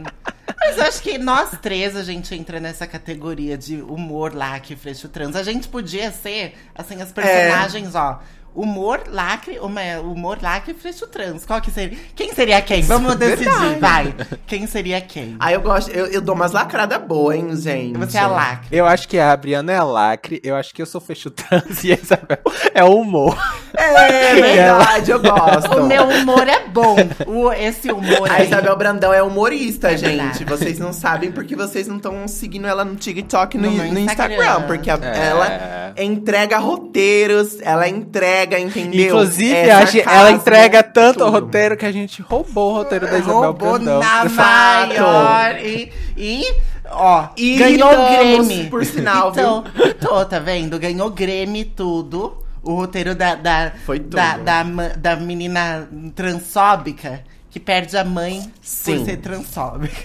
Mas 0.65 0.77
eu 0.77 0.83
acho 0.85 1.01
que 1.01 1.17
nós 1.17 1.51
três, 1.61 1.95
a 1.95 2.03
gente 2.03 2.33
entra 2.33 2.59
nessa 2.59 2.87
categoria 2.87 3.57
de 3.57 3.81
humor, 3.81 4.33
lacre, 4.33 4.75
fecho 4.75 5.09
trans. 5.09 5.35
A 5.35 5.43
gente 5.43 5.67
podia 5.67 6.09
ser, 6.09 6.55
assim, 6.73 7.01
as 7.01 7.11
personagens, 7.11 7.95
ó. 7.95 8.21
Humor, 8.55 9.01
lacre, 9.09 9.57
uma- 9.59 9.99
humor, 10.01 10.37
lacre, 10.41 10.73
fecho 10.73 11.07
trans. 11.07 11.45
Qual 11.45 11.59
que 11.59 11.71
seria? 11.71 11.97
Quem 12.15 12.33
seria 12.33 12.61
quem? 12.61 12.83
Vamos 12.83 13.15
decidir, 13.15 13.45
Verdade. 13.49 13.79
vai. 13.79 14.15
Quem 14.45 14.67
seria 14.67 15.01
quem? 15.01 15.35
Aí 15.39 15.53
eu 15.55 15.61
gosto, 15.61 15.89
eu, 15.91 16.05
eu 16.07 16.21
dou 16.21 16.35
umas 16.35 16.51
lacradas 16.51 17.01
boas, 17.01 17.35
hein, 17.35 17.55
gente. 17.55 17.97
Você 17.97 18.17
é 18.17 18.21
a 18.21 18.27
lacre. 18.27 18.67
Eu 18.71 18.85
acho 18.85 19.07
que 19.07 19.17
a 19.17 19.35
Briana 19.35 19.71
é 19.71 19.77
a 19.77 19.83
lacre, 19.83 20.39
eu 20.43 20.55
acho 20.55 20.73
que 20.73 20.81
eu 20.81 20.85
sou 20.85 21.01
fecho 21.01 21.29
trans 21.31 21.83
e 21.83 21.93
a 21.93 21.95
Isabel 21.95 22.37
é 22.75 22.83
o 22.83 22.95
humor. 22.97 23.35
É 23.75 24.35
verdade, 24.39 25.09
eu 25.11 25.19
gosto. 25.19 25.79
O 25.79 25.87
meu 25.87 26.03
humor 26.07 26.47
é 26.47 26.67
bom. 26.67 26.95
O, 27.25 27.51
esse 27.51 27.91
humor 27.91 28.29
A 28.29 28.35
aí. 28.35 28.45
Isabel 28.47 28.75
Brandão 28.75 29.11
é 29.13 29.23
humorista, 29.23 29.91
É 29.91 29.97
gente. 29.97 30.15
verdade. 30.17 30.45
Vocês 30.45 30.77
não 30.77 30.93
sabem 30.93 31.31
porque 31.31 31.55
vocês 31.55 31.87
não 31.87 31.97
estão 31.97 32.27
seguindo 32.27 32.67
ela 32.67 32.85
no 32.85 32.95
TikTok 32.95 33.57
e 33.57 33.59
no, 33.59 33.71
No 33.71 33.77
no 33.93 33.99
Instagram. 33.99 34.35
Instagram. 34.35 34.67
Porque 34.67 34.89
a- 34.91 34.99
É. 35.01 35.27
ela 35.27 35.93
entrega 35.97 36.57
roteiros, 36.59 37.57
ela 37.61 37.87
entrega, 37.87 38.42
entendeu? 38.59 39.07
Inclusive, 39.07 39.53
É 39.53 39.71
a 39.71 39.85
gente- 39.85 40.07
ela 40.07 40.31
entrega 40.31 40.81
tanto 40.83 41.19
tudo. 41.19 41.31
roteiro 41.31 41.75
que 41.77 41.85
a 41.85 41.91
gente 41.91 42.21
roubou 42.21 42.71
o 42.71 42.75
roteiro 42.77 43.07
da 43.07 43.17
Isabel 43.17 43.41
Roubou 43.41 43.73
Brandão. 43.73 43.99
na 43.99 44.25
maior. 44.25 45.55
E, 45.59 45.91
e 46.17 46.55
ó, 46.89 47.27
E 47.37 47.57
ganhou 47.57 47.89
Grêmio. 48.09 48.69
por 48.69 48.83
sinal, 48.85 49.31
então, 49.31 49.63
Tô, 49.99 50.23
tá 50.25 50.39
vendo? 50.39 50.77
Ganhou 50.79 51.09
Grêmio 51.09 51.65
tudo. 51.65 52.37
O 52.61 52.75
roteiro 52.75 53.13
da, 53.13 53.35
da, 53.35 53.73
da, 54.09 54.37
da, 54.37 54.63
da 54.95 55.15
menina 55.17 55.85
transfóbica 56.15 57.21
que 57.53 57.59
perde 57.59 57.95
a 57.95 58.03
mãe 58.03 58.51
Sim. 58.63 58.97
por 58.97 59.05
ser 59.05 59.17
transfóbica. 59.17 59.95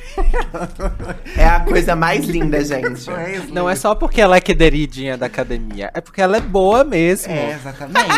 É 1.35 1.47
a 1.47 1.61
coisa 1.61 1.97
mais 1.97 2.26
linda, 2.26 2.61
gente. 2.62 3.07
Não 3.50 3.71
é 3.71 3.75
só 3.75 3.95
porque 3.95 4.21
ela 4.21 4.37
é 4.37 4.40
queridinha 4.40 5.17
da 5.17 5.25
academia, 5.25 5.90
é 5.95 6.00
porque 6.02 6.21
ela 6.21 6.37
é 6.37 6.43
boa 6.43 6.85
mesmo. 6.85 7.33
É, 7.33 7.55
exatamente. 7.55 7.99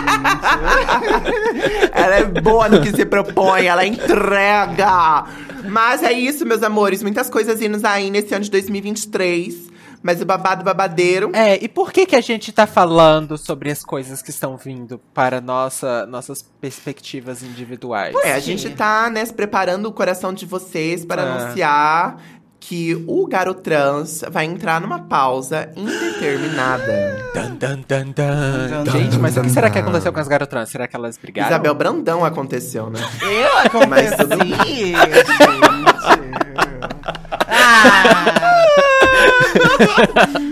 Ela 1.93 2.17
é 2.17 2.25
boa 2.25 2.69
no 2.69 2.83
que 2.83 2.91
se 2.91 3.05
propõe, 3.05 3.67
ela 3.67 3.85
entrega. 3.85 5.25
Mas 5.69 6.03
é 6.03 6.13
isso, 6.13 6.47
meus 6.47 6.63
amores. 6.63 7.03
Muitas 7.03 7.29
coisas 7.29 7.61
indo 7.61 7.79
aí 7.87 8.11
nesse 8.11 8.35
ano 8.35 8.45
de 8.45 8.51
2023. 8.51 9.55
Mas 10.03 10.21
o 10.23 10.25
babado 10.25 10.65
babadeiro. 10.65 11.31
É, 11.35 11.63
e 11.63 11.69
por 11.69 11.93
que 11.93 12.07
que 12.07 12.17
a 12.17 12.21
gente 12.23 12.51
tá 12.53 12.67
falando 12.67 13.37
sobre 13.37 13.71
as 13.71 13.85
coisas 13.85 14.23
que 14.23 14.31
estão 14.31 14.57
vindo 14.57 14.99
para 15.13 15.41
nossa, 15.41 16.07
nossas 16.07 16.43
perspectivas 16.61 17.43
individuais? 17.43 18.15
É, 18.25 18.33
a 18.33 18.39
gente 18.41 18.71
tá, 18.71 19.11
né, 19.11 19.25
se 19.25 19.33
preparando 19.35 19.87
o 19.87 19.93
coração 19.93 20.33
de 20.33 20.47
vocês 20.47 21.05
para 21.05 21.23
Ah. 21.23 21.35
anunciar 21.45 22.17
que 22.59 22.95
o 23.09 23.27
Garotrans 23.27 24.23
vai 24.31 24.45
entrar 24.45 24.81
numa 24.83 24.99
pausa 25.01 25.71
indeterminada. 25.75 27.17
Dan, 27.35 27.55
dan, 27.57 27.81
dan, 27.89 28.07
dan. 28.15 28.85
Gente, 28.91 29.19
mas 29.19 29.35
o 29.37 29.43
que 29.43 29.49
será 29.51 29.71
que 29.71 29.79
aconteceu 29.79 30.13
com 30.13 30.21
as 30.21 30.29
garotrans? 30.29 30.69
Será 30.69 30.87
que 30.87 30.95
elas 30.95 31.17
brigaram? 31.17 31.49
Isabel 31.49 31.75
Brandão 31.75 32.23
aconteceu, 32.25 32.91
né? 32.91 33.01
Eu 33.23 33.87
Mas 33.89 34.15
tudo 34.17 34.35
aconteci, 34.35 34.55
gente. 34.59 34.95
Ah, 37.49 39.10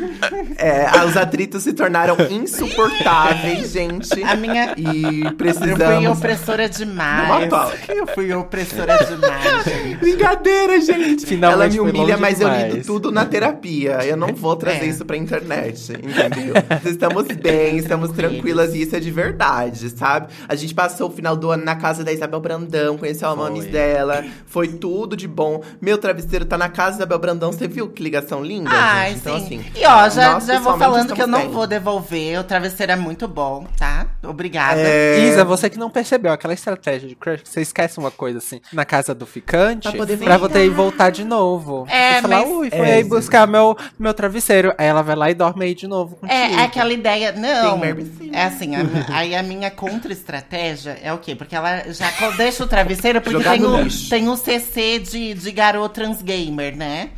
É, 0.60 1.04
os 1.04 1.16
atritos 1.16 1.62
se 1.62 1.72
tornaram 1.72 2.16
insuportáveis, 2.28 3.70
gente. 3.70 4.20
a 4.24 4.34
minha... 4.34 4.74
E 4.76 5.20
Eu 5.20 5.22
fui 5.28 5.32
precisamos. 5.36 6.18
opressora 6.18 6.68
demais. 6.68 7.52
Eu 7.88 8.06
fui 8.08 8.32
opressora 8.32 8.98
demais, 9.04 9.64
gente. 9.64 9.96
Brincadeira, 9.98 10.80
gente. 10.80 11.24
Finalmente 11.24 11.76
Ela 11.78 11.84
me 11.84 11.90
humilha, 11.90 12.16
mas 12.16 12.40
eu 12.40 12.48
demais. 12.50 12.74
lido 12.74 12.86
tudo 12.86 13.12
na 13.12 13.24
terapia. 13.24 14.04
Eu 14.04 14.16
não 14.16 14.34
vou 14.34 14.56
trazer 14.56 14.86
É. 14.86 14.86
isso 14.86 15.04
pra 15.04 15.16
internet, 15.16 15.92
entendeu? 15.92 16.54
estamos 16.84 17.28
bem, 17.28 17.76
estamos 17.76 18.10
tranquilas 18.10 18.74
e 18.74 18.82
isso 18.82 18.96
é 18.96 19.00
de 19.00 19.12
verdade, 19.12 19.88
sabe? 19.90 20.26
A 20.48 20.56
gente 20.56 20.74
passou 20.74 21.08
o 21.08 21.12
final 21.12 21.36
do 21.36 21.50
ano 21.52 21.64
na 21.64 21.76
casa 21.76 22.02
da 22.02 22.12
Isabel 22.12 22.40
Brandão, 22.40 22.98
conheceu 22.98 23.28
a 23.28 23.36
mames 23.36 23.62
Foi. 23.62 23.70
dela. 23.72 24.24
Foi 24.46 24.66
tudo 24.68 25.16
de 25.16 25.28
bom. 25.28 25.62
Meu 25.80 25.98
travesseiro 25.98 26.44
tá 26.44 26.58
na 26.58 26.68
casa 26.68 26.90
da 26.90 26.96
Isabel 27.04 27.18
Brandão. 27.20 27.52
Você 27.52 27.68
viu 27.68 27.88
que 27.88 28.02
ligação 28.02 28.42
linda, 28.42 28.70
Ai, 28.90 29.11
gente? 29.11 29.21
Então, 29.21 29.38
sim. 29.40 29.45
assim, 29.61 29.64
e 29.76 29.87
ó, 29.87 30.09
já, 30.09 30.40
já 30.40 30.59
vou 30.61 30.78
falando 30.78 31.14
que 31.14 31.23
eu 31.23 31.26
não 31.26 31.40
bem. 31.40 31.50
vou 31.50 31.66
devolver. 31.66 32.38
O 32.40 32.45
travesseiro 32.45 32.92
é 32.92 32.97
muito 32.97 33.26
bom, 33.28 33.66
tá? 33.78 34.07
Obrigada. 34.23 34.80
É, 34.80 35.21
Isa, 35.28 35.45
você 35.45 35.68
que 35.71 35.78
não 35.78 35.90
percebeu 35.90 36.33
aquela 36.33 36.54
estratégia 36.54 37.09
de 37.09 37.14
crush, 37.14 37.42
você 37.45 37.61
esquece 37.61 37.99
uma 37.99 38.11
coisa 38.11 38.38
assim 38.38 38.61
na 38.73 38.85
casa 38.85 39.14
do 39.14 39.26
ficante 39.26 39.83
Pra 39.88 39.92
poder 39.92 40.16
pra 40.18 40.37
voltar. 40.37 40.49
poder 40.54 40.64
ir 40.66 40.71
voltar 40.71 41.11
de 41.11 41.25
novo. 41.25 41.87
É, 41.88 42.16
Você 42.16 42.23
falar, 42.23 42.38
mas- 42.40 42.49
ui, 42.50 42.71
foi 42.71 42.78
É, 42.78 42.92
aí 42.95 43.00
Isa. 43.00 43.09
buscar 43.09 43.47
meu, 43.47 43.76
meu 43.99 44.14
travesseiro. 44.14 44.73
Aí 44.78 44.87
ela 44.87 45.02
vai 45.02 45.16
lá 45.16 45.30
e 45.30 45.35
dorme 45.35 45.64
aí 45.64 45.75
de 45.75 45.87
novo 45.87 46.16
contigo. 46.16 46.33
É, 46.38 46.52
é 46.54 46.62
aquela 46.62 46.92
ideia. 46.92 47.33
Não. 47.33 47.78
Barbie 47.78 48.30
É 48.33 48.42
assim, 48.45 48.75
a 48.76 48.80
aí 49.12 49.35
a 49.35 49.42
minha 49.42 49.71
contra-estratégia 49.71 50.99
é 51.02 51.12
o 51.12 51.18
quê? 51.18 51.35
Porque 51.35 51.54
ela 51.54 51.85
já 51.92 52.11
deixa 52.37 52.64
o 52.64 52.66
travesseiro, 52.66 53.21
porque 53.21 53.42
tem 53.42 53.64
o, 53.64 53.87
tem 54.09 54.28
o 54.28 54.37
CC 54.37 54.99
de, 54.99 55.35
de 55.35 55.52
garoto 55.52 55.95
transgamer, 55.95 56.76
né? 56.76 57.11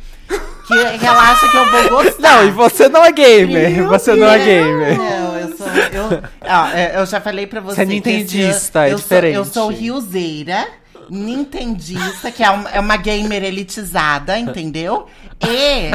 Que, 0.67 0.99
que 0.99 1.05
ela 1.05 1.31
acha 1.31 1.47
que 1.49 1.57
eu 1.57 1.69
vou 1.69 1.89
gostar. 2.03 2.21
Não, 2.37 2.47
e 2.47 2.51
você 2.51 2.87
não 2.87 3.03
é 3.03 3.11
gamer. 3.11 3.71
Meu 3.71 3.89
você 3.89 4.15
não 4.15 4.27
é 4.27 4.37
Deus. 4.37 4.47
gamer. 4.47 4.97
Não, 4.97 5.37
eu 5.37 5.57
sou. 5.57 5.67
Eu, 5.67 6.23
é, 6.73 6.93
eu 7.01 7.05
já 7.05 7.19
falei 7.19 7.45
pra 7.47 7.59
você. 7.59 7.75
Você 7.75 7.81
é 7.81 7.85
que 7.85 7.91
esse 7.93 8.09
nintendista, 8.09 8.87
é 8.87 8.93
eu 8.93 8.95
diferente. 8.97 9.33
Sou, 9.35 9.43
eu 9.43 9.51
sou 9.51 9.67
riozeira, 9.69 10.65
nintendista, 11.09 12.31
que 12.31 12.43
é, 12.43 12.49
um- 12.51 12.67
é 12.71 12.79
uma 12.79 12.97
gamer 12.97 13.43
elitizada, 13.43 14.37
entendeu? 14.37 15.07
E 15.43 15.89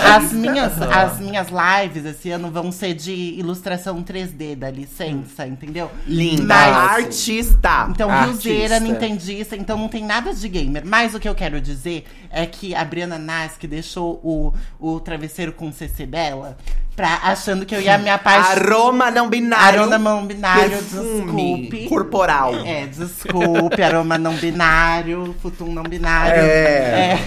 as 0.00 0.32
minhas, 0.32 0.80
as 0.80 1.18
minhas 1.18 1.48
lives 1.48 2.04
esse 2.04 2.30
ano 2.30 2.50
vão 2.50 2.70
ser 2.70 2.94
de 2.94 3.12
ilustração 3.12 4.02
3D, 4.02 4.54
dá 4.56 4.70
licença, 4.70 5.46
entendeu? 5.46 5.90
Linda. 6.06 6.44
Mas- 6.44 6.76
Artista. 7.04 7.88
então, 7.90 8.08
Artista. 8.10 8.48
riozeira, 8.48 8.80
nintendista, 8.80 9.56
então 9.56 9.76
não 9.76 9.88
tem 9.88 10.04
nada 10.04 10.32
de 10.32 10.48
gamer. 10.48 10.82
Mas 10.86 11.14
o 11.14 11.20
que 11.20 11.28
eu 11.28 11.34
quero 11.34 11.60
dizer 11.60 12.04
é 12.30 12.46
que 12.46 12.74
a 12.74 12.84
Briana 12.84 13.18
Nasky 13.18 13.66
deixou 13.66 14.20
o, 14.22 14.52
o 14.78 15.00
travesseiro 15.00 15.52
com 15.52 15.68
o 15.68 15.72
CC 15.72 16.06
dela 16.06 16.56
pra, 16.94 17.18
achando 17.24 17.64
que 17.66 17.74
eu 17.74 17.80
ia 17.80 17.98
me 17.98 18.08
apaixonar. 18.08 18.50
Aroma 18.58 19.10
não 19.10 19.28
binário. 19.28 19.80
Aroma 19.80 19.98
não 19.98 20.26
binário, 20.26 20.70
perfume 20.70 21.62
desculpe. 21.70 21.88
corporal. 21.88 22.54
É, 22.64 22.86
desculpe, 22.86 23.82
aroma 23.82 24.16
não 24.18 24.34
binário, 24.34 25.34
futum 25.42 25.72
não 25.72 25.82
binário. 25.82 26.40
É. 26.40 27.18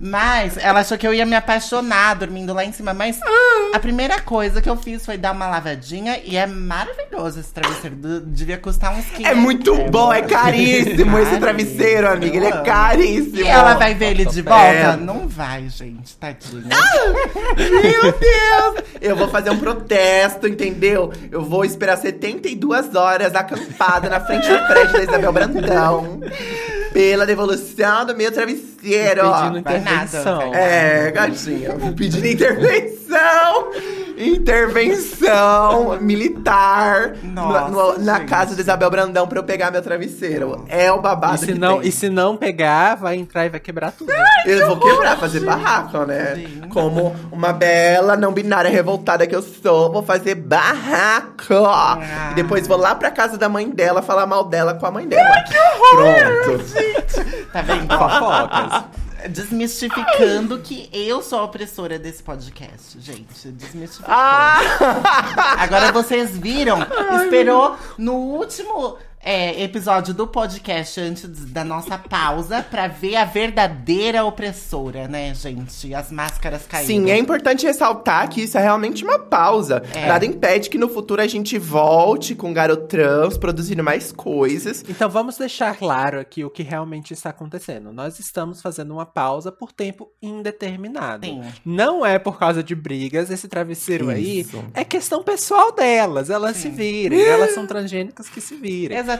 Mas 0.00 0.56
ela 0.58 0.83
achou 0.84 0.98
que 0.98 1.06
eu 1.06 1.12
ia 1.14 1.24
me 1.26 1.34
apaixonar 1.34 2.14
dormindo 2.14 2.52
lá 2.54 2.64
em 2.64 2.72
cima. 2.72 2.92
Mas 2.94 3.18
a 3.72 3.78
primeira 3.78 4.20
coisa 4.20 4.60
que 4.62 4.68
eu 4.68 4.76
fiz 4.76 5.04
foi 5.04 5.16
dar 5.18 5.32
uma 5.32 5.46
lavadinha 5.48 6.20
e 6.24 6.36
é 6.36 6.46
maravilhoso 6.46 7.40
esse 7.40 7.52
travesseiro. 7.52 7.96
Du- 7.96 8.20
Devia 8.20 8.58
custar 8.58 8.92
uns 8.92 9.06
500. 9.06 9.24
É 9.30 9.34
muito 9.34 9.74
bom, 9.90 10.12
é 10.12 10.22
caríssimo 10.22 11.18
esse 11.18 11.30
Caríssimo. 11.30 11.40
travesseiro, 11.40 12.08
amiga. 12.08 12.36
Ele 12.36 12.46
é 12.46 12.52
amo. 12.52 12.64
caríssimo. 12.64 13.36
E 13.36 13.42
ela 13.46 13.74
vai 13.74 13.94
ver 13.94 14.10
ele 14.10 14.24
de 14.26 14.42
volta? 14.42 14.64
É. 14.64 14.96
Não 14.96 15.26
vai, 15.26 15.68
gente, 15.68 16.16
tadinha. 16.16 16.64
Meu 17.56 18.12
Deus! 18.12 18.84
Eu 19.00 19.16
vou 19.16 19.28
fazer 19.28 19.50
um 19.50 19.58
protesto, 19.58 20.46
entendeu? 20.46 21.12
Eu 21.30 21.42
vou 21.42 21.64
esperar 21.64 21.96
72 21.96 22.94
horas 22.94 23.34
acampada 23.34 24.08
na 24.08 24.20
frente 24.20 24.48
do 24.48 24.58
prédio 24.66 24.92
da 24.92 25.02
Isabel 25.02 25.32
Brandão 25.32 26.20
pela 26.94 27.26
devolução 27.26 28.06
do 28.06 28.16
meu 28.16 28.30
travesseiro. 28.30 29.22
Pedindo 29.22 29.62
vai 29.62 29.80
nada, 29.80 30.04
intervenção. 30.04 30.54
É, 30.54 31.10
gatinha, 31.10 31.70
pedindo 31.96 32.26
intervenção! 32.26 33.72
Intervenção 34.16 35.98
militar 36.00 37.14
Nossa, 37.22 37.68
no- 37.68 37.92
no- 37.98 38.04
na 38.04 38.18
gente. 38.18 38.28
casa 38.28 38.54
da 38.54 38.60
Isabel 38.60 38.90
Brandão 38.90 39.26
pra 39.26 39.38
eu 39.38 39.44
pegar 39.44 39.70
meu 39.70 39.82
travesseiro. 39.82 40.64
É 40.68 40.90
o 40.92 41.00
babado 41.00 41.34
E 41.36 41.38
se, 41.38 41.46
que 41.46 41.54
não, 41.58 41.78
tem. 41.80 41.88
e 41.88 41.92
se 41.92 42.08
não 42.08 42.36
pegar, 42.36 42.94
vai 42.96 43.16
entrar 43.16 43.46
e 43.46 43.48
vai 43.48 43.60
quebrar 43.60 43.92
tudo. 43.92 44.12
Eu 44.46 44.66
vou 44.68 44.78
quebrar, 44.78 45.16
fazer 45.18 45.40
barraco, 45.40 45.98
né? 46.04 46.34
Sim. 46.36 46.62
Como 46.72 47.14
uma 47.32 47.52
bela 47.52 48.16
não 48.16 48.32
binária 48.32 48.70
revoltada 48.70 49.26
que 49.26 49.34
eu 49.34 49.42
sou, 49.42 49.92
vou 49.92 50.02
fazer 50.02 50.34
barraco. 50.34 51.54
Ah. 51.66 52.28
E 52.32 52.34
depois 52.34 52.66
vou 52.66 52.76
lá 52.76 52.94
pra 52.94 53.10
casa 53.10 53.36
da 53.38 53.48
mãe 53.48 53.68
dela 53.70 54.02
falar 54.02 54.26
mal 54.26 54.44
dela 54.44 54.74
com 54.74 54.86
a 54.86 54.90
mãe 54.90 55.06
dela. 55.06 55.42
que 55.42 55.56
horror! 55.58 56.44
Pronto. 56.44 56.64
Tá 57.52 57.62
vendo? 57.62 57.96
Fofocas. 57.96 58.84
Desmistificando 59.28 60.60
que 60.60 60.88
eu 60.92 61.22
sou 61.22 61.38
a 61.38 61.44
opressora 61.44 61.98
desse 61.98 62.22
podcast, 62.22 63.00
gente. 63.00 63.48
Desmistificando. 63.48 64.14
Ah! 64.14 65.56
Agora 65.58 65.90
vocês 65.92 66.36
viram, 66.36 66.78
esperou 67.22 67.76
no 67.96 68.14
último 68.14 68.98
é, 69.24 69.62
episódio 69.62 70.12
do 70.12 70.26
podcast, 70.26 71.00
antes 71.00 71.46
da 71.46 71.64
nossa 71.64 71.96
pausa, 71.96 72.62
pra 72.62 72.86
ver 72.86 73.16
a 73.16 73.24
verdadeira 73.24 74.22
opressora, 74.22 75.08
né, 75.08 75.34
gente? 75.34 75.94
As 75.94 76.12
máscaras 76.12 76.66
caídas. 76.66 76.86
Sim, 76.86 77.10
é 77.10 77.16
importante 77.16 77.64
ressaltar 77.64 78.28
que 78.28 78.42
isso 78.42 78.58
é 78.58 78.60
realmente 78.60 79.02
uma 79.02 79.18
pausa. 79.18 79.82
É. 79.94 80.06
Nada 80.06 80.26
impede 80.26 80.68
que 80.68 80.76
no 80.76 80.90
futuro 80.90 81.22
a 81.22 81.26
gente 81.26 81.58
volte 81.58 82.34
com 82.34 82.52
Garotrans, 82.52 83.38
produzindo 83.38 83.82
mais 83.82 84.12
coisas. 84.12 84.84
Então 84.86 85.08
vamos 85.08 85.38
deixar 85.38 85.74
claro 85.74 86.20
aqui 86.20 86.44
o 86.44 86.50
que 86.50 86.62
realmente 86.62 87.14
está 87.14 87.30
acontecendo. 87.30 87.92
Nós 87.92 88.18
estamos 88.18 88.60
fazendo 88.60 88.92
uma 88.92 89.06
pausa 89.06 89.50
por 89.50 89.72
tempo 89.72 90.12
indeterminado. 90.20 91.26
Sim. 91.26 91.40
Não 91.64 92.04
é 92.04 92.18
por 92.18 92.38
causa 92.38 92.62
de 92.62 92.74
brigas, 92.74 93.30
esse 93.30 93.48
travesseiro 93.48 94.12
Isso. 94.12 94.58
aí 94.58 94.64
é 94.74 94.84
questão 94.84 95.22
pessoal 95.22 95.72
delas. 95.72 96.28
Elas 96.28 96.58
se 96.58 96.68
virem. 96.68 97.22
Elas 97.22 97.54
são 97.54 97.66
transgênicas 97.66 98.28
que 98.28 98.40
se 98.40 98.54
virem. 98.54 98.98
Exatamente. 98.98 99.13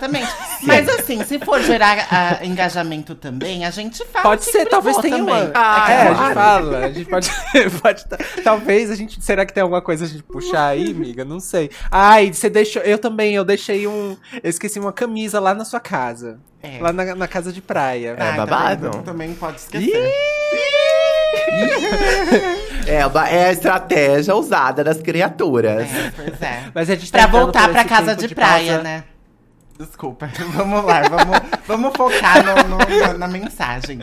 Mas 0.63 0.89
assim, 0.89 1.25
se 1.25 1.39
for 1.39 1.61
gerar 1.63 2.07
ah, 2.11 2.45
engajamento 2.45 3.15
também, 3.15 3.65
a 3.65 3.71
gente 3.71 4.05
fala. 4.07 4.23
Pode 4.25 4.45
ser, 4.45 4.67
talvez 4.67 4.97
tenha 4.99 5.19
também. 5.19 5.35
uma. 5.35 5.53
Ah, 5.55 5.93
é, 5.93 6.09
a 6.09 6.15
claro. 6.15 6.25
gente 6.25 6.35
fala. 6.35 6.79
A 6.79 6.91
gente 6.91 7.11
pode. 7.11 7.31
pode 7.83 8.05
tá- 8.07 8.19
talvez 8.43 8.91
a 8.91 8.95
gente. 8.95 9.23
Será 9.23 9.45
que 9.45 9.53
tem 9.53 9.63
alguma 9.63 9.83
coisa 9.83 10.05
a 10.05 10.09
gente 10.09 10.23
puxar 10.23 10.69
aí, 10.69 10.91
amiga? 10.91 11.25
Não 11.25 11.41
sei. 11.41 11.71
Ai, 11.91 12.33
você 12.33 12.49
deixou. 12.51 12.83
Eu 12.83 12.99
também, 12.99 13.35
eu 13.35 13.45
deixei 13.45 13.87
um. 13.87 14.17
Eu 14.43 14.51
esqueci 14.51 14.79
uma 14.79 14.93
camisa 14.93 15.39
lá 15.41 15.55
na 15.55 15.65
sua 15.65 15.81
casa. 15.81 16.39
É. 16.63 16.79
Lá 16.81 16.93
na, 16.93 17.15
na 17.15 17.29
casa 17.29 17.53
de 17.53 17.61
praia. 17.61 18.17
É 18.19 18.33
babado? 18.33 18.91
Também, 18.91 19.03
também 19.03 19.35
pode 19.35 19.59
esquecer. 19.59 20.11
É, 22.87 22.97
é 22.97 23.47
a 23.47 23.53
estratégia 23.53 24.35
usada 24.35 24.83
das 24.85 25.01
criaturas. 25.01 25.83
É, 25.91 26.13
pois 26.15 26.43
é. 26.43 26.65
Mas 26.75 26.91
a 26.91 26.95
gente 26.95 27.11
tá 27.11 27.19
Pra 27.19 27.29
entrando 27.29 27.43
voltar 27.43 27.69
pra 27.71 27.85
casa 27.85 28.15
tempo 28.15 28.29
de, 28.29 28.35
praia, 28.35 28.73
pausa. 28.75 28.83
né? 28.83 29.05
Desculpa. 29.79 30.31
Vamos 30.55 30.85
lá, 30.85 31.03
vamos, 31.09 31.39
vamos 31.67 31.93
focar 31.97 32.45
no- 32.45 32.69
no- 32.69 32.79
na, 32.79 33.15
na 33.15 33.29
mensagem. 33.29 34.01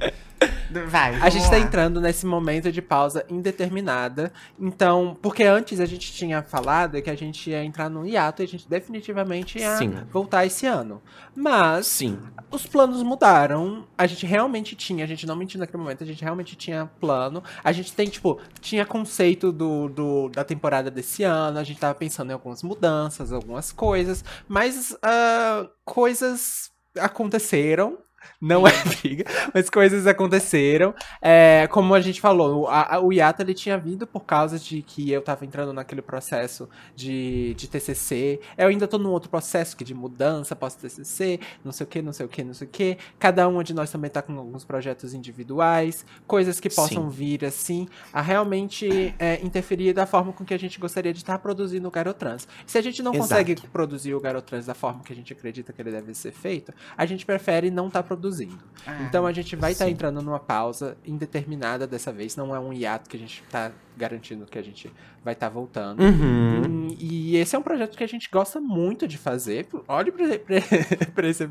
Vai. 0.87 1.15
A 1.21 1.29
gente 1.29 1.45
tá 1.49 1.57
lá. 1.57 1.59
entrando 1.59 1.99
nesse 1.99 2.25
momento 2.25 2.71
de 2.71 2.81
pausa 2.81 3.25
indeterminada. 3.29 4.31
Então, 4.59 5.17
porque 5.21 5.43
antes 5.43 5.79
a 5.79 5.85
gente 5.85 6.11
tinha 6.13 6.41
falado 6.41 7.01
que 7.01 7.09
a 7.09 7.15
gente 7.15 7.49
ia 7.49 7.63
entrar 7.63 7.89
num 7.89 8.05
hiato 8.05 8.41
e 8.41 8.45
a 8.45 8.47
gente 8.47 8.67
definitivamente 8.69 9.59
ia 9.59 9.75
Sim. 9.77 9.93
voltar 10.11 10.45
esse 10.45 10.65
ano. 10.65 11.01
Mas 11.35 11.87
Sim. 11.87 12.19
os 12.49 12.65
planos 12.65 13.03
mudaram. 13.03 13.87
A 13.97 14.05
gente 14.07 14.25
realmente 14.25 14.75
tinha, 14.75 15.03
a 15.03 15.07
gente 15.07 15.25
não 15.25 15.35
mentiu 15.35 15.59
naquele 15.59 15.81
momento, 15.81 16.03
a 16.03 16.07
gente 16.07 16.23
realmente 16.23 16.55
tinha 16.55 16.89
plano. 16.99 17.43
A 17.63 17.71
gente 17.71 17.93
tem, 17.93 18.07
tipo, 18.07 18.39
tinha 18.59 18.85
conceito 18.85 19.51
do, 19.51 19.89
do- 19.89 20.29
da 20.29 20.43
temporada 20.43 20.89
desse 20.91 21.23
ano, 21.23 21.59
a 21.59 21.63
gente 21.63 21.79
tava 21.79 21.95
pensando 21.95 22.29
em 22.29 22.33
algumas 22.33 22.63
mudanças, 22.63 23.31
algumas 23.33 23.71
coisas, 23.71 24.23
mas 24.47 24.95
ah, 25.03 25.67
coisas 25.85 26.69
aconteceram. 26.99 27.97
Não 28.39 28.67
é 28.67 28.71
briga, 29.01 29.25
mas 29.53 29.69
coisas 29.69 30.07
aconteceram. 30.07 30.93
É, 31.21 31.67
como 31.71 31.93
a 31.93 32.01
gente 32.01 32.19
falou, 32.21 32.61
o- 32.63 32.67
a- 32.67 32.95
a- 32.95 32.99
o 32.99 33.11
hiato 33.13 33.41
ele 33.41 33.53
tinha 33.53 33.77
vindo 33.77 34.05
por 34.07 34.21
causa 34.25 34.57
de 34.59 34.81
que 34.81 35.11
eu 35.11 35.21
tava 35.21 35.45
entrando 35.45 35.73
naquele 35.73 36.01
processo 36.01 36.69
de, 36.95 37.53
de 37.55 37.67
TCC. 37.67 38.39
Eu 38.57 38.67
ainda 38.67 38.87
tô 38.87 38.97
num 38.97 39.09
outro 39.11 39.29
processo 39.29 39.75
que 39.77 39.83
de 39.83 39.93
mudança 39.93 40.55
pós-TCC, 40.55 41.39
não 41.63 41.71
sei 41.71 41.83
o 41.85 41.87
que, 41.87 42.01
não 42.01 42.13
sei 42.13 42.25
o 42.25 42.29
que, 42.29 42.43
não 42.43 42.53
sei 42.53 42.67
o 42.67 42.69
que. 42.69 42.97
Cada 43.19 43.47
um 43.47 43.61
de 43.63 43.73
nós 43.73 43.91
também 43.91 44.09
tá 44.09 44.21
com 44.21 44.37
alguns 44.37 44.63
projetos 44.65 45.13
individuais, 45.13 46.05
coisas 46.27 46.59
que 46.59 46.69
possam 46.69 47.09
vir 47.09 47.45
assim 47.45 47.87
a 48.13 48.21
realmente 48.21 49.13
é, 49.19 49.39
interferir 49.43 49.93
da 49.93 50.05
forma 50.05 50.31
com 50.33 50.43
que 50.45 50.53
a 50.53 50.59
gente 50.59 50.79
gostaria 50.79 51.11
de 51.13 51.19
estar 51.19 51.37
produzindo 51.39 51.87
o 51.87 51.91
Garotrans. 51.91 52.47
Se 52.65 52.77
a 52.77 52.81
gente 52.81 53.01
não 53.01 53.13
Exato. 53.13 53.29
consegue 53.29 53.55
produzir 53.69 54.13
o 54.13 54.19
Garotrans 54.19 54.65
da 54.65 54.73
forma 54.73 55.03
que 55.03 55.11
a 55.13 55.15
gente 55.15 55.33
acredita 55.33 55.73
que 55.73 55.81
ele 55.81 55.91
deve 55.91 56.13
ser 56.13 56.31
feito, 56.31 56.73
a 56.97 57.05
gente 57.05 57.25
prefere 57.25 57.69
não 57.71 57.87
estar 57.87 58.03
produzindo. 58.11 58.57
Ah, 58.85 59.03
então 59.03 59.25
a 59.25 59.31
gente 59.31 59.55
vai 59.55 59.71
estar 59.71 59.85
sim. 59.85 59.91
entrando 59.91 60.21
numa 60.21 60.39
pausa 60.39 60.97
indeterminada 61.05 61.87
dessa 61.87 62.11
vez, 62.11 62.35
não 62.35 62.53
é 62.53 62.59
um 62.59 62.73
hiato 62.73 63.09
que 63.09 63.15
a 63.15 63.19
gente 63.19 63.41
tá 63.49 63.71
garantindo 63.95 64.45
que 64.45 64.57
a 64.57 64.61
gente 64.61 64.91
vai 65.23 65.33
estar 65.33 65.47
voltando. 65.47 66.01
Uhum. 66.01 66.61
Hum, 66.65 66.87
E 66.99 67.37
esse 67.37 67.55
é 67.55 67.59
um 67.59 67.61
projeto 67.61 67.95
que 67.95 68.03
a 68.03 68.07
gente 68.07 68.29
gosta 68.29 68.59
muito 68.59 69.07
de 69.07 69.17
fazer. 69.17 69.67
Olhe 69.87 70.11
pra 71.13 71.27
esse, 71.27 71.43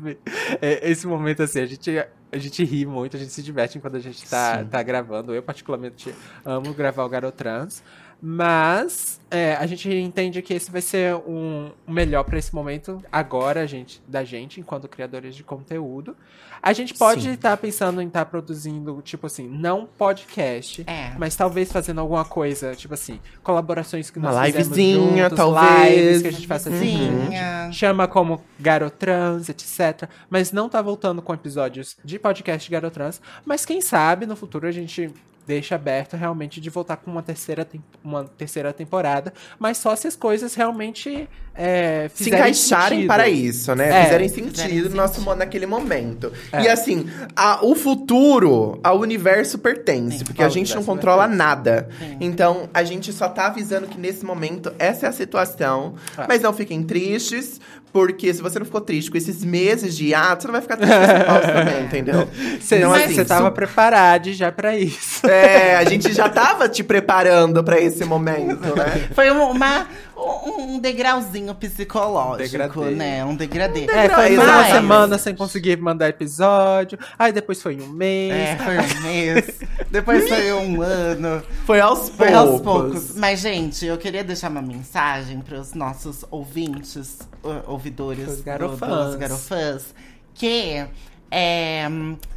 é, 0.61 0.89
esse 0.91 1.07
momento 1.07 1.41
assim, 1.41 1.61
a 1.61 1.65
gente, 1.65 1.89
a 2.31 2.37
gente 2.37 2.63
ri 2.63 2.85
muito, 2.85 3.15
a 3.15 3.19
gente 3.19 3.31
se 3.31 3.41
diverte 3.41 3.79
quando 3.79 3.95
a 3.95 3.99
gente 3.99 4.29
tá, 4.29 4.59
Sim. 4.59 4.65
tá 4.65 4.83
gravando. 4.83 5.33
Eu, 5.33 5.41
particularmente, 5.41 6.13
amo 6.45 6.73
gravar 6.73 7.05
o 7.05 7.09
Garotrans. 7.09 7.81
Mas 8.21 9.19
é, 9.31 9.55
a 9.55 9.65
gente 9.65 9.89
entende 9.91 10.41
que 10.43 10.53
esse 10.53 10.69
vai 10.69 10.81
ser 10.81 11.15
um 11.15 11.71
melhor 11.87 12.23
pra 12.23 12.37
esse 12.37 12.53
momento 12.53 13.01
agora, 13.11 13.65
gente, 13.65 14.01
da 14.07 14.23
gente, 14.23 14.59
enquanto 14.59 14.87
criadores 14.87 15.35
de 15.35 15.43
conteúdo. 15.43 16.15
A 16.61 16.73
gente 16.73 16.93
pode 16.93 17.27
estar 17.27 17.57
pensando 17.57 17.99
em 18.01 18.07
estar 18.07 18.23
produzindo, 18.25 19.01
tipo 19.03 19.25
assim, 19.25 19.47
não 19.47 19.87
podcast, 19.97 20.83
É. 20.85 21.11
mas 21.17 21.35
talvez 21.35 21.71
fazendo 21.71 21.99
alguma 22.01 22.23
coisa, 22.23 22.75
tipo 22.75 22.93
assim, 22.93 23.19
colaborações 23.41 24.11
que 24.11 24.19
Uma 24.19 24.31
nós 24.31 24.45
livezinha, 24.55 25.23
juntos, 25.23 25.37
talvez. 25.37 25.95
lives 25.97 26.21
que 26.21 26.27
a 26.27 26.31
gente 26.31 26.47
faça 26.47 26.69
Livezinha. 26.69 27.71
chama 27.71 28.07
como 28.07 28.43
Garotrans, 28.59 29.49
etc. 29.49 30.07
Mas 30.29 30.51
não 30.51 30.69
tá 30.69 30.79
voltando 30.83 31.19
com 31.23 31.33
episódios 31.33 31.97
de 32.05 32.19
podcast 32.19 32.69
Garotrans. 32.69 33.19
Mas 33.43 33.65
quem 33.65 33.81
sabe 33.81 34.27
no 34.27 34.35
futuro 34.35 34.67
a 34.67 34.71
gente 34.71 35.11
deixa 35.47 35.75
aberto 35.75 36.15
realmente 36.15 36.59
de 36.61 36.69
voltar 36.69 36.97
com 36.97 37.09
uma 37.11 37.21
terceira, 37.21 37.67
uma 38.03 38.23
terceira 38.23 38.71
temporada. 38.73 39.33
Mas 39.59 39.77
só 39.77 39.95
se 39.95 40.07
as 40.07 40.15
coisas 40.15 40.53
realmente 40.55 41.27
é, 41.53 42.09
se 42.13 42.29
encaixarem 42.29 42.99
sentido. 42.99 43.07
para 43.07 43.27
isso, 43.27 43.75
né? 43.75 43.89
É, 43.89 44.03
Fizerem 44.05 44.29
fizerem 44.29 44.53
sentido 44.53 44.89
no 44.89 44.95
nosso 44.95 45.15
sentido. 45.15 45.35
naquele 45.35 45.65
momento. 45.65 46.31
É. 46.51 46.63
E 46.63 46.69
assim, 46.69 47.09
a- 47.35 47.59
o 47.65 47.75
futuro 47.75 48.79
ao 48.83 48.99
universo 48.99 49.57
pertence, 49.59 50.19
Sim, 50.19 50.23
porque 50.25 50.43
a 50.43 50.49
gente 50.49 50.73
não 50.75 50.83
controla 50.83 51.23
pertence. 51.23 51.37
nada. 51.37 51.89
Sim. 51.99 52.17
Então, 52.21 52.69
a 52.73 52.83
gente 52.83 53.11
só 53.11 53.27
tá 53.27 53.47
avisando 53.47 53.87
que 53.87 53.97
nesse 53.99 54.23
momento 54.25 54.71
essa 54.79 55.05
é 55.05 55.09
a 55.09 55.11
situação. 55.11 55.95
É. 56.17 56.25
Mas 56.27 56.41
não 56.41 56.53
fiquem 56.53 56.81
tristes, 56.83 57.59
porque 57.91 58.33
se 58.33 58.41
você 58.41 58.57
não 58.57 58.65
ficou 58.65 58.79
triste 58.79 59.11
com 59.11 59.17
esses 59.17 59.43
meses 59.43 59.97
de 59.97 60.05
hiato, 60.07 60.43
você 60.43 60.47
não 60.47 60.53
vai 60.53 60.61
ficar 60.61 60.77
triste 60.77 60.95
com 60.95 61.01
essa 61.03 61.25
pausa 61.25 61.47
também, 61.51 61.83
entendeu? 61.83 62.27
Você 62.61 62.77
Então, 62.77 62.91
você 62.91 63.03
assim, 63.03 63.25
tava 63.25 63.47
su- 63.49 63.53
preparado 63.53 64.31
já 64.31 64.49
pra 64.51 64.77
isso. 64.77 65.27
É, 65.33 65.75
a 65.77 65.83
gente 65.85 66.11
já 66.13 66.29
tava 66.29 66.67
te 66.69 66.83
preparando 66.83 67.63
pra 67.63 67.79
esse 67.79 68.03
momento, 68.05 68.75
né? 68.75 69.09
Foi 69.13 69.29
uma, 69.31 69.87
um, 70.15 70.75
um 70.75 70.79
degrauzinho 70.79 71.53
psicológico, 71.55 72.49
Degradê. 72.57 72.91
né? 72.95 73.25
Um 73.25 73.35
degradê. 73.35 73.85
É, 73.85 74.09
foi 74.09 74.35
Mas- 74.35 74.47
uma 74.47 74.65
semana 74.65 75.17
sem 75.17 75.35
conseguir 75.35 75.77
mandar 75.77 76.09
episódio. 76.09 76.97
Aí 77.17 77.31
depois 77.31 77.61
foi 77.61 77.79
um 77.81 77.87
mês. 77.87 78.33
É, 78.33 78.57
foi 78.57 78.77
um 78.77 79.01
mês. 79.03 79.59
Depois 79.89 80.27
foi 80.27 80.53
um 80.53 80.81
ano. 80.81 81.41
Foi 81.65 81.79
aos 81.79 82.09
poucos. 82.09 82.17
Foi 82.17 82.33
aos 82.33 82.61
poucos. 82.61 83.15
Mas, 83.15 83.39
gente, 83.39 83.85
eu 83.85 83.97
queria 83.97 84.23
deixar 84.23 84.49
uma 84.51 84.61
mensagem 84.61 85.39
para 85.41 85.59
os 85.59 85.73
nossos 85.73 86.23
ouvintes, 86.31 87.19
ouvidores, 87.67 88.27
Os 88.27 88.37
do- 88.37 88.43
garofãs. 88.43 89.05
dos 89.07 89.15
garofãs, 89.15 89.95
que 90.33 90.85
é, 91.31 91.87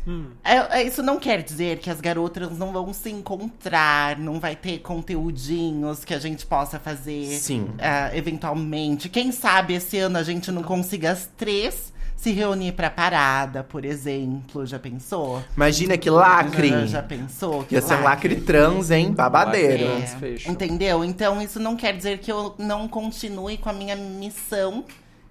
Hum. 0.07 0.27
é- 0.45 0.79
é- 0.79 0.83
isso 0.85 1.03
não 1.03 1.19
quer 1.19 1.43
dizer 1.43 1.79
que 1.81 1.91
as 1.91 2.01
garotas 2.01 2.57
não 2.57 2.73
vão 2.73 2.93
se 2.93 3.11
encontrar, 3.11 4.17
não 4.19 4.39
vai 4.39 4.55
ter 4.55 4.79
conteúdinhos 4.79 6.05
que 6.05 6.15
a 6.15 6.19
gente 6.19 6.47
possa 6.47 6.79
fazer 6.79 7.27
Sim. 7.39 7.69
ah, 7.81 8.17
eventualmente. 8.17 9.09
Quem 9.09 9.33
sabe 9.33 9.75
esse 9.75 9.99
ano 9.99 10.17
a 10.19 10.23
gente 10.23 10.51
não 10.53 10.63
consiga 10.63 11.11
as 11.13 11.29
três 11.37 11.93
se 12.17 12.31
reunir 12.31 12.73
pra 12.73 12.89
parada, 12.89 13.63
por 13.65 13.85
exemplo. 13.85 14.65
Já 14.65 14.79
pensou? 14.79 15.43
Imagina 15.57 15.99
que 15.99 16.09
lacre. 16.09 16.69
Já, 16.71 16.87
já 16.87 17.03
pensou? 17.03 17.65
Que 17.65 17.75
Ia 17.75 17.83
ser 17.83 17.97
um 17.97 18.03
lacre 18.03 18.37
trans, 18.37 18.91
hein? 18.91 19.13
Babadeiro. 19.13 19.85
É, 19.85 20.51
entendeu? 20.51 21.05
Então 21.05 21.43
isso 21.43 21.59
não 21.61 21.77
quer 21.77 21.95
dizer 21.95 22.19
que 22.19 22.33
eu 22.33 22.55
não 22.57 22.89
continue 22.89 23.59
com 23.59 23.69
a 23.69 23.73
minha 23.75 23.97
missão 23.97 24.85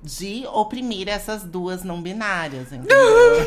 de 0.03 0.45
oprimir 0.51 1.07
essas 1.07 1.43
duas 1.43 1.83
não 1.83 2.01
binárias, 2.01 2.71
entendeu? 2.73 2.97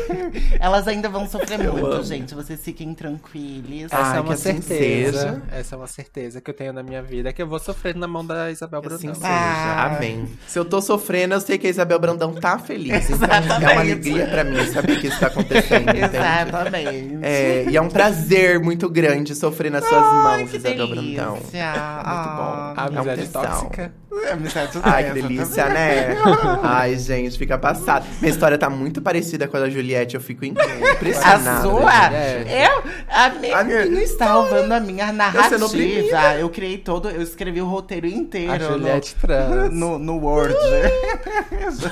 Elas 0.59 0.87
ainda 0.87 1.07
vão 1.07 1.27
sofrer 1.27 1.59
muito, 1.71 1.85
amo. 1.85 2.03
gente. 2.03 2.33
Vocês 2.33 2.59
fiquem 2.63 2.93
tranquilos. 2.95 3.83
Essa 3.91 3.97
Ai, 3.97 4.17
é 4.17 4.21
uma 4.21 4.33
assim 4.33 4.59
certeza. 4.61 5.43
Essa 5.51 5.75
é 5.75 5.77
uma 5.77 5.87
certeza 5.87 6.41
que 6.41 6.49
eu 6.49 6.53
tenho 6.55 6.73
na 6.73 6.81
minha 6.81 7.01
vida, 7.03 7.31
que 7.31 7.41
eu 7.41 7.47
vou 7.47 7.59
sofrer 7.59 7.95
na 7.95 8.07
mão 8.07 8.25
da 8.25 8.49
Isabel 8.51 8.81
Que 8.81 8.87
assim 8.87 9.07
Brandão. 9.11 9.21
seja. 9.21 9.33
Ah. 9.33 9.95
Amém. 9.97 10.27
Se 10.47 10.57
eu 10.57 10.65
tô 10.65 10.81
sofrendo, 10.81 11.35
eu 11.35 11.41
sei 11.41 11.57
que 11.57 11.67
a 11.67 11.69
Isabel 11.69 11.99
Brandão 11.99 12.33
tá 12.33 12.57
feliz. 12.57 13.07
Então 13.09 13.27
é 13.69 13.71
uma 13.73 13.81
alegria 13.81 14.27
pra 14.27 14.43
mim 14.43 14.65
saber 14.71 14.99
que 14.99 15.07
isso 15.07 15.19
tá 15.19 15.27
acontecendo. 15.27 15.89
Exatamente. 15.95 17.19
É, 17.21 17.65
e 17.69 17.77
é 17.77 17.81
um 17.81 17.89
prazer 17.89 18.59
muito 18.59 18.89
grande 18.89 19.35
sofrer 19.35 19.71
nas 19.71 19.83
suas 19.87 20.01
Ai, 20.03 20.39
mãos, 20.39 20.49
que 20.51 20.57
Isabel 20.57 20.87
delícia. 20.87 21.23
Brandão. 21.23 21.33
Muito 21.33 22.29
bom. 22.35 22.73
A 22.75 22.83
amizade 22.85 23.09
É 23.09 23.13
um 23.13 23.15
tesão. 23.27 23.41
tóxica. 23.43 23.93
Amizade 24.31 24.79
Ai, 24.83 25.03
que 25.05 25.21
delícia, 25.21 25.65
também. 25.65 25.75
né? 25.77 26.15
Ai, 26.63 26.97
gente, 26.97 27.37
fica 27.37 27.57
passado. 27.57 28.05
Minha 28.21 28.31
história 28.31 28.57
tá 28.57 28.69
muito 28.69 29.01
parecida 29.01 29.47
com 29.47 29.57
a 29.57 29.59
da 29.61 29.69
Juliette, 29.69 30.15
eu 30.15 30.21
fico 30.21 30.43
A 30.45 30.47
impressionado. 30.47 31.69
sua? 31.69 32.13
É. 32.13 32.67
Eu? 32.67 32.83
A 33.09 33.29
minha, 33.29 33.57
A 33.57 33.63
minha- 33.63 33.85
não 33.85 33.99
está 33.99 34.31
roubando 34.33 34.71
a 34.71 34.79
minha 34.79 35.11
narrativa. 35.11 35.65
oprimida. 35.65 36.35
Eu 36.35 36.49
criei 36.49 36.77
todo, 36.77 37.09
eu 37.09 37.21
escrevi 37.21 37.61
o 37.61 37.65
roteiro 37.67 38.07
inteiro. 38.07 38.51
A 38.53 38.57
no- 38.57 38.65
Juliette 38.65 39.15
trans. 39.15 39.71
No, 39.73 39.99
no 39.99 40.17
Word. 40.17 40.55
eu 41.51 41.71
já 41.71 41.89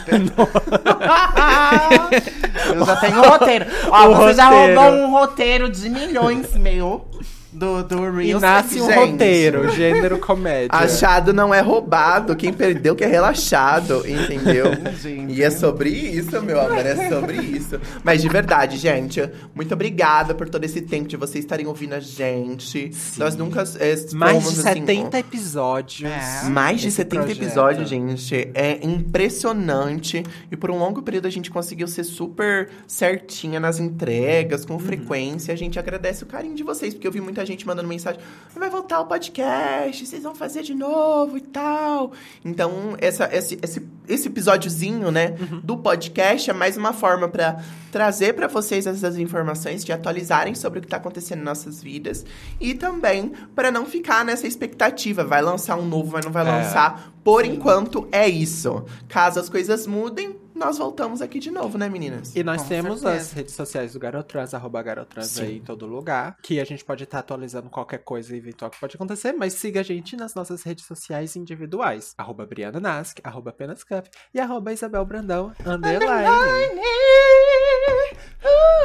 tenho 2.96 3.20
o 3.22 3.30
roteiro. 3.30 3.66
Ó, 3.92 4.08
O 4.10 4.16
você 4.18 4.34
já 4.34 4.50
roteiro. 4.50 4.80
roubou 4.82 5.00
um 5.00 5.12
roteiro 5.12 5.70
de 5.70 5.90
milhões 5.90 6.54
meu 6.56 7.06
do, 7.56 7.84
do 7.84 8.22
E 8.22 8.26
Reels. 8.28 8.42
nasce 8.42 8.82
um 8.82 8.86
gente. 8.88 9.12
roteiro, 9.12 9.72
gênero 9.72 10.18
comédia. 10.20 10.70
Achado 10.72 11.34
não 11.34 11.54
é 11.54 11.62
roubado, 11.62 12.36
quem 12.36 12.52
perdeu 12.54 12.96
que 12.96 13.04
é 13.04 13.08
relaxado, 13.08 14.04
entendeu? 14.08 14.66
Gente. 15.02 15.34
E 15.34 15.44
é 15.44 15.50
sobre 15.50 15.90
isso, 15.90 16.42
meu 16.42 16.60
amor, 16.60 16.86
é 16.86 17.10
sobre 17.10 17.38
isso. 17.38 17.80
Mas 18.04 18.22
de 18.22 18.30
verdade, 18.30 18.78
gente, 18.78 19.22
muito 19.54 19.74
obrigada 19.74 20.34
por 20.34 20.48
todo 20.50 20.64
esse 20.64 20.82
tempo 20.82 21.08
de 21.08 21.18
vocês 21.18 21.44
estarem 21.44 21.66
ouvindo 21.68 21.94
a 21.94 22.00
gente. 22.00 22.92
Nós 23.18 23.36
nunca 23.36 23.64
é, 23.80 23.96
Mais 24.14 24.38
de 24.38 24.44
fomos, 24.44 24.60
assim, 24.66 24.80
70 24.86 25.20
episódios. 25.20 26.10
É. 26.10 26.50
Mais 26.50 26.82
de 26.82 26.88
Esse 26.88 26.98
70 26.98 27.24
projeto. 27.26 27.44
episódios, 27.44 27.90
gente. 27.90 28.50
É 28.54 28.80
impressionante. 28.86 30.24
E 30.52 30.56
por 30.58 30.72
um 30.72 30.78
longo 30.78 31.02
período 31.02 31.28
a 31.28 31.32
gente 31.32 31.52
conseguiu 31.52 31.88
ser 31.88 32.04
super 32.04 32.70
certinha 32.88 33.60
nas 33.60 33.80
entregas, 33.80 34.62
Uhum. 34.62 34.68
com 34.68 34.80
frequência. 34.80 35.54
A 35.54 35.58
gente 35.58 35.78
agradece 35.78 36.24
o 36.24 36.28
carinho 36.28 36.56
de 36.56 36.64
vocês, 36.64 36.94
porque 36.94 37.08
eu 37.08 37.12
vi 37.12 37.22
muita 37.22 37.45
gente 37.46 37.66
mandando 37.66 37.88
mensagem: 37.88 38.20
vai 38.56 38.70
voltar 38.70 39.00
o 39.00 39.06
podcast, 39.06 40.06
vocês 40.06 40.24
vão 40.24 40.34
fazer 40.36 40.64
de 40.64 40.74
novo 40.74 41.38
e 41.38 41.42
tal. 41.42 42.12
Então, 42.44 42.96
essa, 43.00 43.30
esse, 43.36 43.58
esse, 43.62 43.86
esse 44.08 44.28
episódiozinho, 44.28 45.12
né, 45.12 45.36
Uhum. 45.40 45.60
do 45.64 45.78
podcast 45.78 46.50
é 46.50 46.54
mais 46.54 46.76
uma 46.78 46.94
forma 46.94 47.28
pra 47.28 47.60
trazer 47.92 48.34
pra 48.34 48.48
vocês 48.48 48.86
essas 48.88 49.18
informações, 49.18 49.84
de 49.86 49.92
atualizarem 49.94 50.54
sobre 50.56 50.80
o 50.80 50.82
que 50.82 50.88
tá 50.88 50.98
acontecendo 50.98 51.40
em 51.40 51.44
nossas 51.44 51.82
vidas. 51.82 52.26
E 52.60 52.74
também 52.74 53.32
pra 53.56 53.72
não 53.72 53.86
ficar 53.86 54.26
nessa 54.26 54.48
expectativa. 54.48 55.24
Vai 55.24 55.42
lançar 55.42 55.78
um 55.78 55.86
novo, 55.86 56.12
vai 56.12 56.22
não 56.24 56.32
vai 56.32 56.46
É. 56.46 56.52
lançar. 56.52 57.14
Por 57.24 57.46
enquanto, 57.46 58.08
é 58.12 58.28
isso. 58.28 58.84
Caso 59.08 59.40
as 59.40 59.50
coisas 59.50 59.88
mudem, 59.88 60.36
nós 60.56 60.78
voltamos 60.78 61.22
aqui 61.22 61.38
de 61.38 61.52
novo, 61.52 61.78
né, 61.78 61.90
meninas? 61.90 62.36
E 62.36 62.44
nós 62.44 62.62
Com 62.62 62.70
temos 62.70 63.02
certeza. 63.02 63.22
as 63.22 63.32
redes 63.34 63.54
sociais 63.56 63.94
do 63.94 64.00
Garotrans, 64.00 64.54
arroba 64.54 64.82
Garotrans 64.82 65.28
Sim. 65.28 65.44
aí 65.44 65.58
em 65.58 65.62
todo 65.62 65.86
lugar. 65.86 66.38
Que 66.42 66.60
a 66.60 66.66
gente 66.66 66.84
pode 66.84 67.04
estar 67.04 67.20
atualizando 67.20 67.70
qualquer 67.70 68.00
coisa 68.00 68.36
eventual 68.36 68.72
que 68.72 68.80
pode 68.80 68.96
acontecer, 68.96 69.34
mas 69.34 69.54
siga 69.54 69.82
a 69.82 69.84
gente 69.84 70.16
nas 70.16 70.34
nossas 70.34 70.64
redes 70.64 70.86
sociais 70.86 71.36
individuais. 71.36 72.14
Arroba 72.18 72.46
Briana 72.46 72.80
Nask, 72.80 73.20
arroba 73.24 73.50
Apenas 73.50 73.84
Cup 73.84 74.06
e 74.34 74.40
arroba 74.40 74.72
Isabel 74.72 75.06
Brandão, 75.06 75.52
underline. 75.66 76.80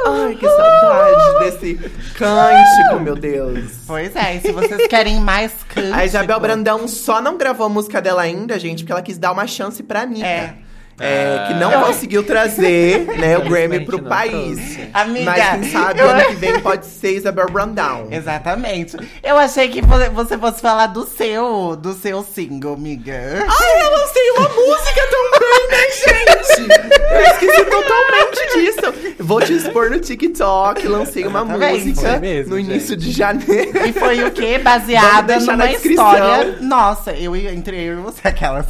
Ai, 0.05 0.35
que 0.35 0.47
saudade 0.47 1.39
desse 1.39 1.75
cântico, 2.17 2.99
meu 3.01 3.15
Deus. 3.15 3.83
Pois 3.87 4.15
é, 4.15 4.35
e 4.35 4.41
se 4.41 4.51
vocês 4.51 4.87
querem 4.87 5.19
mais 5.19 5.53
cântico... 5.63 5.95
A 5.95 6.05
Isabel 6.05 6.39
Brandão 6.39 6.87
só 6.87 7.21
não 7.21 7.37
gravou 7.37 7.67
a 7.67 7.69
música 7.69 8.01
dela 8.01 8.23
ainda, 8.23 8.59
gente, 8.59 8.79
porque 8.79 8.91
ela 8.91 9.01
quis 9.01 9.17
dar 9.17 9.31
uma 9.31 9.47
chance 9.47 9.81
pra 9.83 10.01
Anitta. 10.01 10.25
É. 10.25 10.70
É, 10.99 11.45
que 11.47 11.53
não 11.55 11.71
conseguiu 11.83 12.23
trazer 12.23 13.05
né, 13.17 13.37
o 13.37 13.41
Grammy 13.49 13.79
pro 13.85 14.03
país. 14.03 14.77
Amiga, 14.93 15.25
Mas 15.31 15.49
quem 15.51 15.71
sabe 15.71 15.99
eu- 15.99 16.09
ano 16.09 16.25
que 16.25 16.35
vem 16.35 16.59
pode 16.59 16.85
ser 16.85 17.13
Isabel 17.15 17.47
Brandão. 17.49 18.07
Exatamente. 18.11 18.97
Eu 19.23 19.37
achei 19.37 19.67
que 19.69 19.81
vo- 19.81 20.11
você 20.13 20.37
fosse 20.37 20.61
falar 20.61 20.87
do 20.87 21.05
seu, 21.07 21.75
do 21.75 21.93
seu 21.93 22.21
single, 22.23 22.73
amiga. 22.75 23.13
Ai, 23.47 23.85
eu 23.87 23.91
lancei 23.91 24.31
uma 24.37 24.49
música 24.49 25.01
também, 25.09 25.50
gente? 25.75 26.71
Eu 27.11 27.21
esqueci 27.21 27.65
totalmente 27.65 28.55
disso. 28.55 29.15
Vou 29.19 29.41
te 29.41 29.53
expor 29.53 29.89
no 29.89 29.99
TikTok. 29.99 30.87
Lancei 30.87 31.25
uma 31.25 31.41
Exatamente. 31.41 31.85
música 31.85 32.09
Foi 32.11 32.19
mesmo, 32.19 32.51
no 32.51 32.57
gente. 32.61 32.71
início 32.71 32.95
de 32.97 33.11
janeiro. 33.11 33.85
E 33.87 33.93
foi 33.93 34.23
o 34.23 34.31
quê? 34.31 34.51
Vamos 34.57 34.63
Baseada 34.63 35.39
numa 35.39 35.57
na 35.57 35.65
descrição. 35.67 36.11
história. 36.13 36.57
Nossa, 36.61 37.11
eu 37.13 37.35
e- 37.35 37.47
entre 37.47 37.77
eu 37.83 37.99
e 37.99 38.01
você, 38.01 38.27
aquelas. 38.27 38.65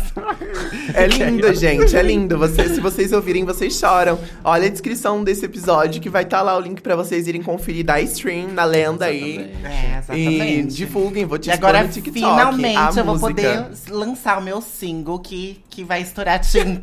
É 0.93 1.07
lindo, 1.07 1.53
gente. 1.53 1.95
É 1.95 2.01
lindo. 2.01 2.37
Você, 2.37 2.67
se 2.69 2.79
vocês 2.79 3.11
ouvirem, 3.13 3.45
vocês 3.45 3.73
choram. 3.77 4.19
Olha 4.43 4.67
a 4.67 4.69
descrição 4.69 5.23
desse 5.23 5.45
episódio 5.45 6.01
que 6.01 6.09
vai 6.09 6.23
estar 6.23 6.41
lá 6.41 6.57
o 6.57 6.59
link 6.59 6.81
pra 6.81 6.95
vocês 6.95 7.27
irem 7.27 7.41
conferir 7.43 7.85
da 7.85 8.01
stream, 8.01 8.49
na 8.49 8.63
lenda 8.65 9.05
aí. 9.05 9.51
É, 9.63 10.15
E 10.15 10.27
exatamente. 10.27 10.75
divulguem, 10.75 11.25
vou 11.25 11.37
te 11.37 11.49
E 11.49 11.53
expor 11.53 11.69
agora, 11.69 11.83
no 11.85 11.89
TikTok. 11.93 12.19
finalmente, 12.19 12.77
a 12.77 12.89
eu 13.01 13.05
vou 13.05 13.17
música. 13.17 13.27
poder 13.29 13.65
lançar 13.89 14.37
o 14.39 14.41
meu 14.41 14.61
single 14.61 15.19
que, 15.19 15.61
que 15.69 15.83
vai 15.83 16.01
estourar 16.01 16.39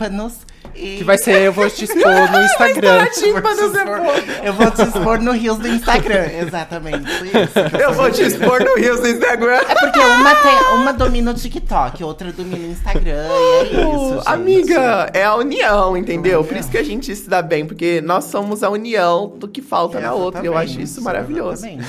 tímpanos. 0.09 0.39
E... 0.75 0.99
Que 0.99 1.05
vai 1.05 1.19
ser, 1.19 1.43
eu 1.43 1.53
vou 1.53 1.69
te 1.69 1.85
expor 1.85 2.31
no 2.31 2.43
Instagram. 2.45 2.99
Eu 2.99 3.03
vou, 3.03 3.11
te 3.11 3.25
expor, 3.25 4.45
eu 4.45 4.53
vou 4.53 4.71
te 4.71 4.83
expor 4.83 5.21
no 5.21 5.33
Rios 5.33 5.59
do 5.59 5.69
Instagram. 5.69 6.27
Exatamente. 6.27 7.11
Isso. 7.11 7.77
Eu 7.77 7.93
vou 7.95 8.11
te 8.11 8.23
expor 8.23 8.63
no 8.63 8.77
Rios 8.77 9.01
do 9.01 9.09
Instagram. 9.09 9.61
É 9.69 9.75
porque 9.75 9.99
uma, 9.99 10.35
tem, 10.37 10.57
uma 10.75 10.93
domina 10.93 11.31
o 11.33 11.35
TikTok, 11.35 12.05
outra 12.05 12.33
domina 12.33 12.69
o 12.69 12.71
Instagram. 12.71 13.27
E 13.29 13.57
é 13.57 13.63
isso. 13.65 14.15
gente. 14.15 14.29
Amiga, 14.29 15.11
é 15.13 15.25
a 15.25 15.35
união, 15.35 15.97
entendeu? 15.97 16.45
Por 16.45 16.57
isso 16.57 16.71
que 16.71 16.79
a 16.79 16.85
gente 16.85 17.15
se 17.15 17.29
dá 17.29 17.43
bem, 17.43 17.67
porque 17.67 18.01
nós 18.01 18.25
somos 18.25 18.63
a 18.63 18.71
união 18.71 19.33
do 19.37 19.49
que 19.49 19.61
falta 19.61 19.99
na 19.99 20.13
outra. 20.13 20.45
Eu 20.45 20.57
acho 20.57 20.81
isso 20.81 21.03
maravilhoso. 21.03 21.67
Exatamente. 21.67 21.89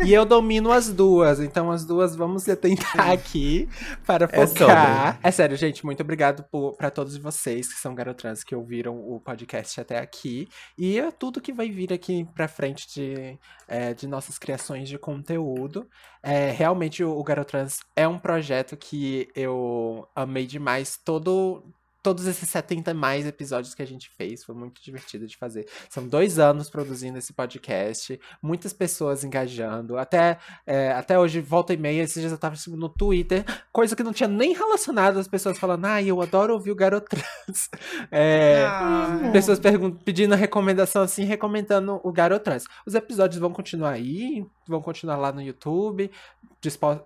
E 0.04 0.12
eu 0.12 0.24
domino 0.24 0.72
as 0.72 0.88
duas, 0.88 1.40
então 1.40 1.70
as 1.70 1.84
duas 1.84 2.14
vamos 2.14 2.44
tentar 2.44 3.10
aqui 3.12 3.68
para 4.06 4.28
É 4.30 4.46
focar. 4.46 5.18
É, 5.22 5.30
sério, 5.30 5.56
gente, 5.56 5.84
muito 5.84 6.02
obrigado 6.02 6.44
por, 6.50 6.74
pra 6.74 6.90
todos 7.10 7.16
vocês 7.16 7.72
que 7.72 7.80
são 7.80 7.94
garotrans 7.94 8.44
que 8.44 8.54
ouviram 8.54 8.96
o 8.96 9.20
podcast 9.20 9.80
até 9.80 9.98
aqui. 9.98 10.48
E 10.78 10.98
é 10.98 11.10
tudo 11.10 11.40
que 11.40 11.52
vai 11.52 11.68
vir 11.68 11.92
aqui 11.92 12.24
pra 12.34 12.46
frente 12.46 12.86
de, 12.94 13.38
é, 13.66 13.92
de 13.94 14.06
nossas 14.06 14.38
criações 14.38 14.88
de 14.88 14.98
conteúdo. 14.98 15.88
É, 16.22 16.50
realmente 16.50 17.02
o, 17.02 17.10
o 17.10 17.24
Garotrans 17.24 17.78
é 17.96 18.06
um 18.06 18.18
projeto 18.18 18.76
que 18.76 19.28
eu 19.34 20.08
amei 20.14 20.46
demais 20.46 20.96
todo 21.04 21.64
todos 22.02 22.26
esses 22.26 22.48
70 22.48 22.94
mais 22.94 23.26
episódios 23.26 23.74
que 23.74 23.82
a 23.82 23.86
gente 23.86 24.10
fez. 24.10 24.44
Foi 24.44 24.54
muito 24.54 24.82
divertido 24.82 25.26
de 25.26 25.36
fazer. 25.36 25.66
São 25.88 26.06
dois 26.06 26.38
anos 26.38 26.70
produzindo 26.70 27.18
esse 27.18 27.32
podcast, 27.32 28.18
muitas 28.42 28.72
pessoas 28.72 29.24
engajando. 29.24 29.98
Até, 29.98 30.38
é, 30.66 30.92
até 30.92 31.18
hoje, 31.18 31.40
volta 31.40 31.72
e 31.74 31.76
meia, 31.76 32.02
esses 32.02 32.20
dias 32.20 32.32
eu 32.32 32.38
tava 32.38 32.56
no 32.68 32.88
Twitter, 32.88 33.44
coisa 33.72 33.94
que 33.94 34.02
não 34.02 34.12
tinha 34.12 34.28
nem 34.28 34.52
relacionado 34.54 35.18
as 35.18 35.28
pessoas 35.28 35.58
falando, 35.58 35.84
ai, 35.84 36.06
eu 36.06 36.20
adoro 36.20 36.54
ouvir 36.54 36.70
o 36.70 36.76
Garotrans. 36.76 37.20
É, 38.10 38.64
Ah. 38.66 39.30
Pessoas 39.32 39.60
pedindo 40.04 40.34
recomendação 40.34 41.02
assim, 41.02 41.24
recomendando 41.24 42.00
o 42.02 42.12
Garotrans. 42.12 42.64
Os 42.86 42.94
episódios 42.94 43.40
vão 43.40 43.52
continuar 43.52 43.90
aí, 43.90 44.44
vão 44.66 44.80
continuar 44.80 45.16
lá 45.16 45.32
no 45.32 45.42
YouTube, 45.42 46.10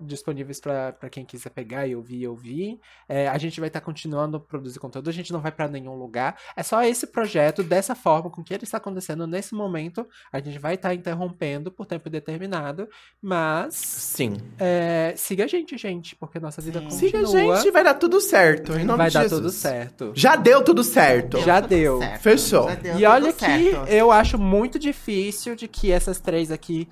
disponíveis 0.01 0.61
pra 0.61 0.93
pra 0.93 1.09
quem 1.09 1.25
quiser 1.25 1.51
pegar 1.51 1.87
e 1.87 1.95
ouvir 1.95 2.21
e 2.21 2.29
ouvir. 2.29 2.81
É, 3.09 3.29
a 3.29 3.39
gente 3.39 3.61
vai 3.61 3.69
estar 3.69 3.81
continuando 3.81 4.37
a 4.37 4.41
produzir 4.41 4.79
conteúdo, 4.79 5.09
a 5.09 5.13
gente 5.13 5.33
não 5.33 5.41
vai 5.41 5.53
pra 5.53 5.69
nenhum 5.69 5.95
lugar. 5.95 6.37
É 6.57 6.63
só 6.63 6.83
esse 6.83 7.07
projeto, 7.07 7.63
dessa 7.63 7.95
forma, 7.95 8.31
com 8.31 8.43
que 8.43 8.53
ele 8.55 8.65
está 8.65 8.79
acontecendo 8.79 9.27
nesse 9.27 9.55
momento. 9.55 10.07
A 10.33 10.41
gente 10.41 10.59
vai 10.59 10.75
estar 10.75 10.95
interrompendo 10.95 11.71
por 11.71 11.87
tempo 11.87 12.09
determinado, 12.11 12.89
mas 13.23 13.75
Sim. 13.75 14.37
é, 14.59 15.15
siga 15.17 15.45
a 15.45 15.47
gente, 15.47 15.77
gente, 15.77 16.17
porque 16.17 16.41
nossa 16.41 16.61
vida 16.61 16.79
Sim. 16.81 16.85
continua. 16.89 17.11
Siga 17.27 17.53
a 17.53 17.57
gente, 17.57 17.71
vai 17.71 17.85
dar 17.85 17.95
tudo 17.95 18.21
certo. 18.21 18.73
Em 18.73 18.85
nome 18.85 18.99
vai 18.99 19.09
de 19.09 19.15
dar 19.15 19.23
Jesus. 19.23 19.41
tudo 19.41 19.51
certo. 19.51 20.13
Já 20.15 20.37
deu 20.37 20.63
tudo 20.65 20.83
certo. 20.83 21.39
Já 21.41 21.61
tudo 21.61 21.71
deu. 21.71 21.99
certo. 21.99 22.23
Fechou. 22.23 22.69
Já 22.69 22.75
deu 22.75 22.99
E 22.99 23.05
olha 23.07 23.33
que 23.33 23.45
certo. 23.45 23.89
eu 23.89 24.11
acho 24.11 24.39
muito 24.39 24.79
difícil 24.79 25.55
de 25.55 25.69
que 25.69 25.91
essas 25.93 26.19
três 26.21 26.51
aqui 26.51 26.89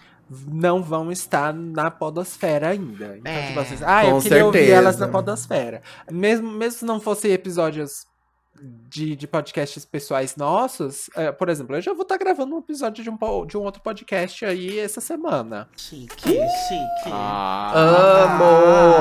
não 0.48 0.82
vão 0.82 1.10
estar 1.12 1.52
na 1.52 1.90
podosfera 1.90 2.68
ainda. 2.68 3.16
Então, 3.18 3.32
É. 3.32 3.46
tipo 3.48 3.60
assim, 3.60 3.76
ah, 3.84 4.04
eu 4.06 4.12
Com 4.16 4.20
queria 4.22 4.46
ouvir 4.46 4.58
certeza. 4.58 4.78
elas 4.78 4.98
na 4.98 5.08
podosfera. 5.08 5.82
Mesmo, 6.10 6.50
mesmo 6.50 6.78
se 6.78 6.84
não 6.84 7.00
fossem 7.00 7.32
episódios 7.32 8.06
de, 8.88 9.16
de 9.16 9.26
podcasts 9.26 9.84
pessoais 9.84 10.36
nossos, 10.36 11.10
é, 11.16 11.32
por 11.32 11.48
exemplo, 11.48 11.74
eu 11.76 11.80
já 11.82 11.92
vou 11.92 12.02
estar 12.02 12.16
gravando 12.16 12.54
um 12.54 12.58
episódio 12.60 13.02
de 13.02 13.10
um, 13.10 13.18
de 13.46 13.56
um 13.56 13.62
outro 13.62 13.82
podcast 13.82 14.44
aí 14.44 14.78
essa 14.78 15.00
semana. 15.00 15.68
Chique, 15.76 16.14
chique. 16.22 17.10
Amo! 17.74 18.44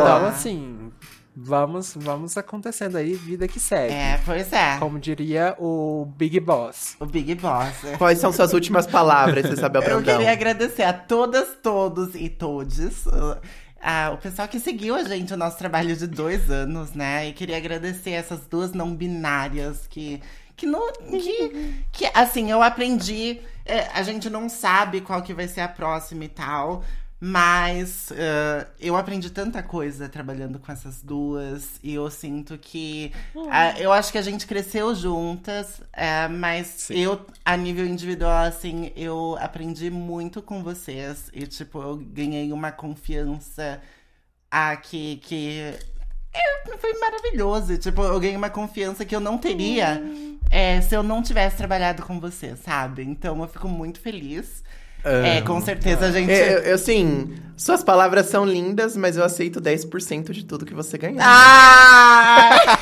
Então, 0.02 0.26
assim, 0.28 0.92
vamos, 1.36 1.94
vamos 1.96 2.38
acontecendo 2.38 2.98
aí, 2.98 3.14
vida 3.14 3.48
que 3.48 3.60
segue. 3.60 3.94
É, 3.94 4.20
pois 4.26 4.52
é. 4.52 4.78
Como 4.78 5.00
diria 5.00 5.56
o 5.60 6.06
Big 6.18 6.40
Boss. 6.40 6.96
O 7.00 7.06
Big 7.06 7.36
Boss. 7.36 7.76
Quais 7.98 8.20
são 8.20 8.32
suas 8.32 8.54
últimas 8.54 8.86
palavras, 8.86 9.46
Isabel 9.46 9.82
Eu 9.82 9.88
Brandão? 9.88 10.18
queria 10.18 10.32
agradecer 10.32 10.84
a 10.84 10.94
todas, 10.94 11.56
todos 11.62 12.16
e 12.16 12.30
todes. 12.30 13.06
uh, 13.06 13.38
ah, 13.82 14.12
o 14.14 14.18
pessoal 14.18 14.48
que 14.48 14.60
seguiu 14.60 14.96
a 14.96 15.04
gente, 15.04 15.34
o 15.34 15.38
nosso 15.38 15.58
trabalho 15.58 15.96
de 15.96 16.06
dois 16.06 16.52
anos, 16.52 16.94
né? 16.94 17.28
E 17.28 17.34
queria 17.34 17.58
agradecer 17.58 18.12
essas 18.12 18.46
duas 18.48 18.74
não 18.74 18.96
binárias 18.96 19.88
que. 19.88 20.22
Que, 20.56 20.68
não, 20.68 20.92
que, 20.94 21.84
que 21.92 22.06
assim, 22.14 22.52
eu 22.52 22.62
aprendi. 22.62 23.42
é, 23.66 23.88
a 23.96 24.04
gente 24.04 24.30
não 24.30 24.48
sabe 24.48 25.02
qual 25.02 25.24
que 25.24 25.34
vai 25.34 25.48
ser 25.48 25.62
a 25.62 25.68
próxima 25.68 26.26
e 26.26 26.28
tal. 26.28 26.84
Mas 27.24 28.12
ah, 28.14 28.68
eu 28.80 28.96
aprendi 28.96 29.30
tanta 29.30 29.62
coisa 29.62 30.10
trabalhando 30.10 30.58
com 30.58 30.72
essas 30.72 31.04
duas. 31.04 31.80
E 31.84 31.94
eu 31.94 32.10
sinto 32.10 32.58
que. 32.58 33.14
ah, 33.52 33.80
eu 33.80 33.94
acho 33.94 34.12
que 34.12 34.18
a 34.18 34.24
gente 34.24 34.48
cresceu 34.48 34.96
juntas, 34.96 35.82
é, 35.94 36.28
mas 36.28 36.90
eu, 36.90 37.24
a 37.46 37.56
nível 37.56 37.86
individual, 37.86 38.46
assim, 38.46 38.92
eu 38.96 39.38
aprendi 39.40 39.92
muito 39.92 40.42
com 40.42 40.64
vocês. 40.64 41.30
E, 41.32 41.46
tipo, 41.46 41.80
eu 41.80 41.98
ganhei 41.98 42.52
uma 42.52 42.72
confiança 42.72 43.80
ah, 44.50 44.76
que. 44.76 45.18
que 45.18 45.60
é, 46.34 46.78
foi 46.80 46.98
maravilhoso. 46.98 47.78
Tipo, 47.78 48.02
eu 48.02 48.20
ganhei 48.20 48.36
uma 48.36 48.50
confiança 48.50 49.06
que 49.06 49.16
eu 49.16 49.20
não 49.20 49.38
teria 49.38 50.02
é, 50.50 50.82
se 50.82 50.96
eu 50.96 51.04
não 51.04 51.22
tivesse 51.22 51.58
trabalhado 51.58 52.02
com 52.04 52.20
vocês, 52.20 52.60
sabe? 52.60 53.04
Então 53.04 53.40
eu 53.42 53.48
fico 53.48 53.68
muito 53.68 54.00
feliz. 54.00 54.64
É, 55.04 55.42
com 55.42 55.60
certeza 55.62 56.06
a 56.06 56.12
gente. 56.12 56.32
Eu, 56.32 56.60
eu, 56.60 56.76
assim, 56.76 57.34
suas 57.58 57.84
palavras 57.84 58.28
são 58.28 58.46
lindas, 58.46 58.96
mas 58.96 59.18
eu 59.18 59.24
aceito 59.24 59.60
10% 59.62 60.32
de 60.32 60.46
tudo 60.46 60.66
que 60.66 60.74
você 60.74 60.98
ganhar. 60.98 61.24
Ah! 61.24 62.78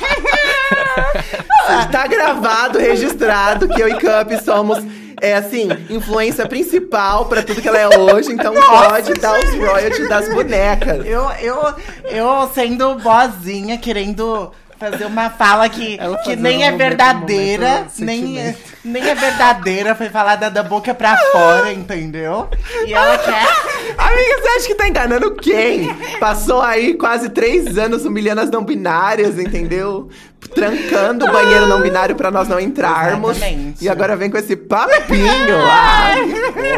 Tá 1.90 2.06
gravado, 2.06 2.78
registrado, 2.78 3.68
que 3.68 3.80
eu 3.80 3.88
e 3.88 3.94
Cup 3.94 4.32
somos, 4.44 4.78
é 5.20 5.34
assim, 5.34 5.68
influência 5.88 6.46
principal 6.46 7.26
pra 7.26 7.42
tudo 7.42 7.60
que 7.60 7.68
ela 7.68 7.78
é 7.78 7.98
hoje, 7.98 8.32
então 8.32 8.52
pode 8.54 9.14
dar 9.14 9.38
os 9.38 9.54
royalties 9.54 10.08
das 10.08 10.28
bonecas. 10.28 11.04
Eu, 11.06 11.30
eu, 11.40 11.74
eu 12.04 12.50
sendo 12.54 12.96
boazinha, 12.96 13.78
querendo 13.78 14.52
fazer 14.80 15.04
uma 15.04 15.28
fala 15.28 15.68
que, 15.68 15.98
Ela 16.00 16.16
que 16.18 16.24
fazendo 16.24 16.40
nem 16.42 16.64
é 16.66 16.72
um 16.72 16.78
verdadeira, 16.78 17.68
momento 17.68 17.92
nem, 17.98 18.56
nem 18.82 19.08
é 19.10 19.14
verdadeira, 19.14 19.94
foi 19.94 20.08
falada 20.08 20.50
da 20.50 20.62
boca 20.62 20.94
pra 20.94 21.16
fora, 21.30 21.70
entendeu? 21.70 22.48
E 22.86 22.94
ela 22.94 23.18
quer. 23.18 23.46
Amiga, 23.98 24.40
você 24.40 24.48
acha 24.56 24.66
que 24.66 24.74
tá 24.74 24.88
enganando 24.88 25.34
quem? 25.34 25.94
Passou 26.18 26.62
aí 26.62 26.94
quase 26.94 27.28
três 27.28 27.76
anos 27.76 28.06
humilhando 28.06 28.40
as 28.40 28.50
não 28.50 28.64
binárias, 28.64 29.38
entendeu? 29.38 30.08
Trancando 30.54 31.26
o 31.26 31.32
banheiro 31.32 31.66
não 31.66 31.80
binário 31.80 32.16
pra 32.16 32.30
nós 32.30 32.48
não 32.48 32.58
entrarmos. 32.58 33.36
Exatamente. 33.36 33.84
E 33.84 33.88
agora 33.88 34.16
vem 34.16 34.30
com 34.30 34.38
esse 34.38 34.56
papinho. 34.56 35.28
Ah, 35.70 36.14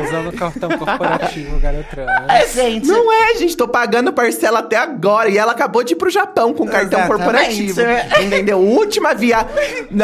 Usando 0.05 0.29
o 0.29 0.33
cartão 0.33 0.71
corporativo, 0.77 1.61
garotão. 1.61 2.05
Ai, 2.29 2.49
gente. 2.49 2.89
não 2.89 3.11
é, 3.13 3.37
gente, 3.37 3.57
tô 3.57 3.69
pagando 3.69 4.13
parcela 4.13 4.59
até 4.59 4.77
agora. 4.77 5.29
E 5.29 5.39
ela 5.39 5.53
acabou 5.53 5.85
de 5.85 5.93
ir 5.93 5.97
pro 5.97 6.11
Japão 6.11 6.53
com 6.53 6.67
cartão 6.67 6.99
Exatamente. 6.99 7.25
corporativo. 7.25 7.81
Entendeu? 8.23 8.59
Última 8.59 9.15
via. 9.15 9.47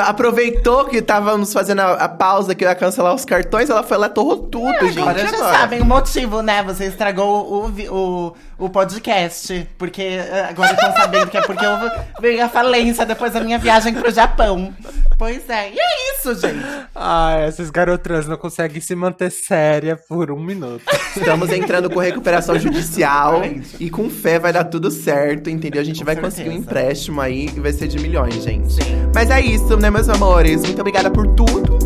Aproveitou 0.07 0.85
que 0.87 0.99
estávamos 0.99 1.53
fazendo 1.53 1.81
a, 1.81 1.93
a 1.95 2.09
pausa 2.09 2.55
que 2.55 2.65
eu 2.65 2.69
ia 2.69 2.75
cancelar 2.75 3.15
os 3.15 3.25
cartões, 3.25 3.71
ela 3.71 3.83
foi 3.83 3.97
lá, 3.99 4.09
torrou 4.09 4.37
tudo, 4.37 4.87
gente. 4.87 5.01
Agora 5.01 5.19
já 5.19 5.37
sabem 5.37 5.81
o 5.81 5.85
motivo, 5.85 6.43
né? 6.43 6.63
Você 6.63 6.87
estragou 6.87 7.67
o, 7.67 7.95
o, 7.95 8.35
o 8.59 8.69
podcast. 8.69 9.67
Porque 9.79 10.03
eh, 10.03 10.47
agora 10.51 10.73
estão 10.73 10.93
sabendo 10.93 11.31
que 11.31 11.37
é 11.37 11.43
porque 11.43 11.65
eu 11.65 11.77
veio 12.21 12.45
a 12.45 12.49
falência 12.49 13.07
depois 13.07 13.33
da 13.33 13.41
minha 13.41 13.59
viagem 13.59 13.95
pro 13.95 14.11
Japão. 14.11 14.75
Pois 15.19 15.49
é. 15.49 15.71
E 15.71 15.77
é 15.79 16.15
isso, 16.15 16.35
gente. 16.35 16.65
Ah, 16.95 17.37
essas 17.41 17.71
garotrans 17.71 18.27
não 18.27 18.37
conseguem 18.37 18.81
se 18.81 18.95
manter 18.95 19.31
séria 19.31 19.97
por 19.97 20.31
um 20.31 20.41
minuto. 20.41 20.83
Estamos 21.17 21.51
entrando 21.51 21.89
com 21.91 22.01
recuperação 22.01 22.59
judicial 22.59 23.43
e 23.79 23.91
com 23.91 24.09
fé 24.11 24.39
vai 24.39 24.53
dar 24.53 24.65
tudo 24.65 24.91
certo, 24.91 25.49
entendeu? 25.51 25.81
A 25.81 25.85
gente 25.85 26.01
Com 26.01 26.05
vai 26.05 26.15
certeza. 26.15 26.37
conseguir 26.37 26.57
um 26.57 26.61
empréstimo 26.61 27.21
aí 27.21 27.47
e 27.47 27.61
vai 27.61 27.73
ser 27.73 27.89
de 27.89 27.99
milhões, 27.99 28.43
gente. 28.43 28.77
Mas 29.15 29.31
é 29.31 29.41
isso, 29.41 29.77
né, 29.77 29.91
meus 29.91 30.09
amores? 30.09 30.63
Muito 30.63 30.81
obrigada 30.81 31.11
por 31.11 31.27
tudo. 31.35 31.79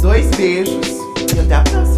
Dois 0.00 0.26
beijos 0.36 0.86
e 1.34 1.40
até 1.40 1.54
a 1.56 1.62
próxima. 1.62 1.97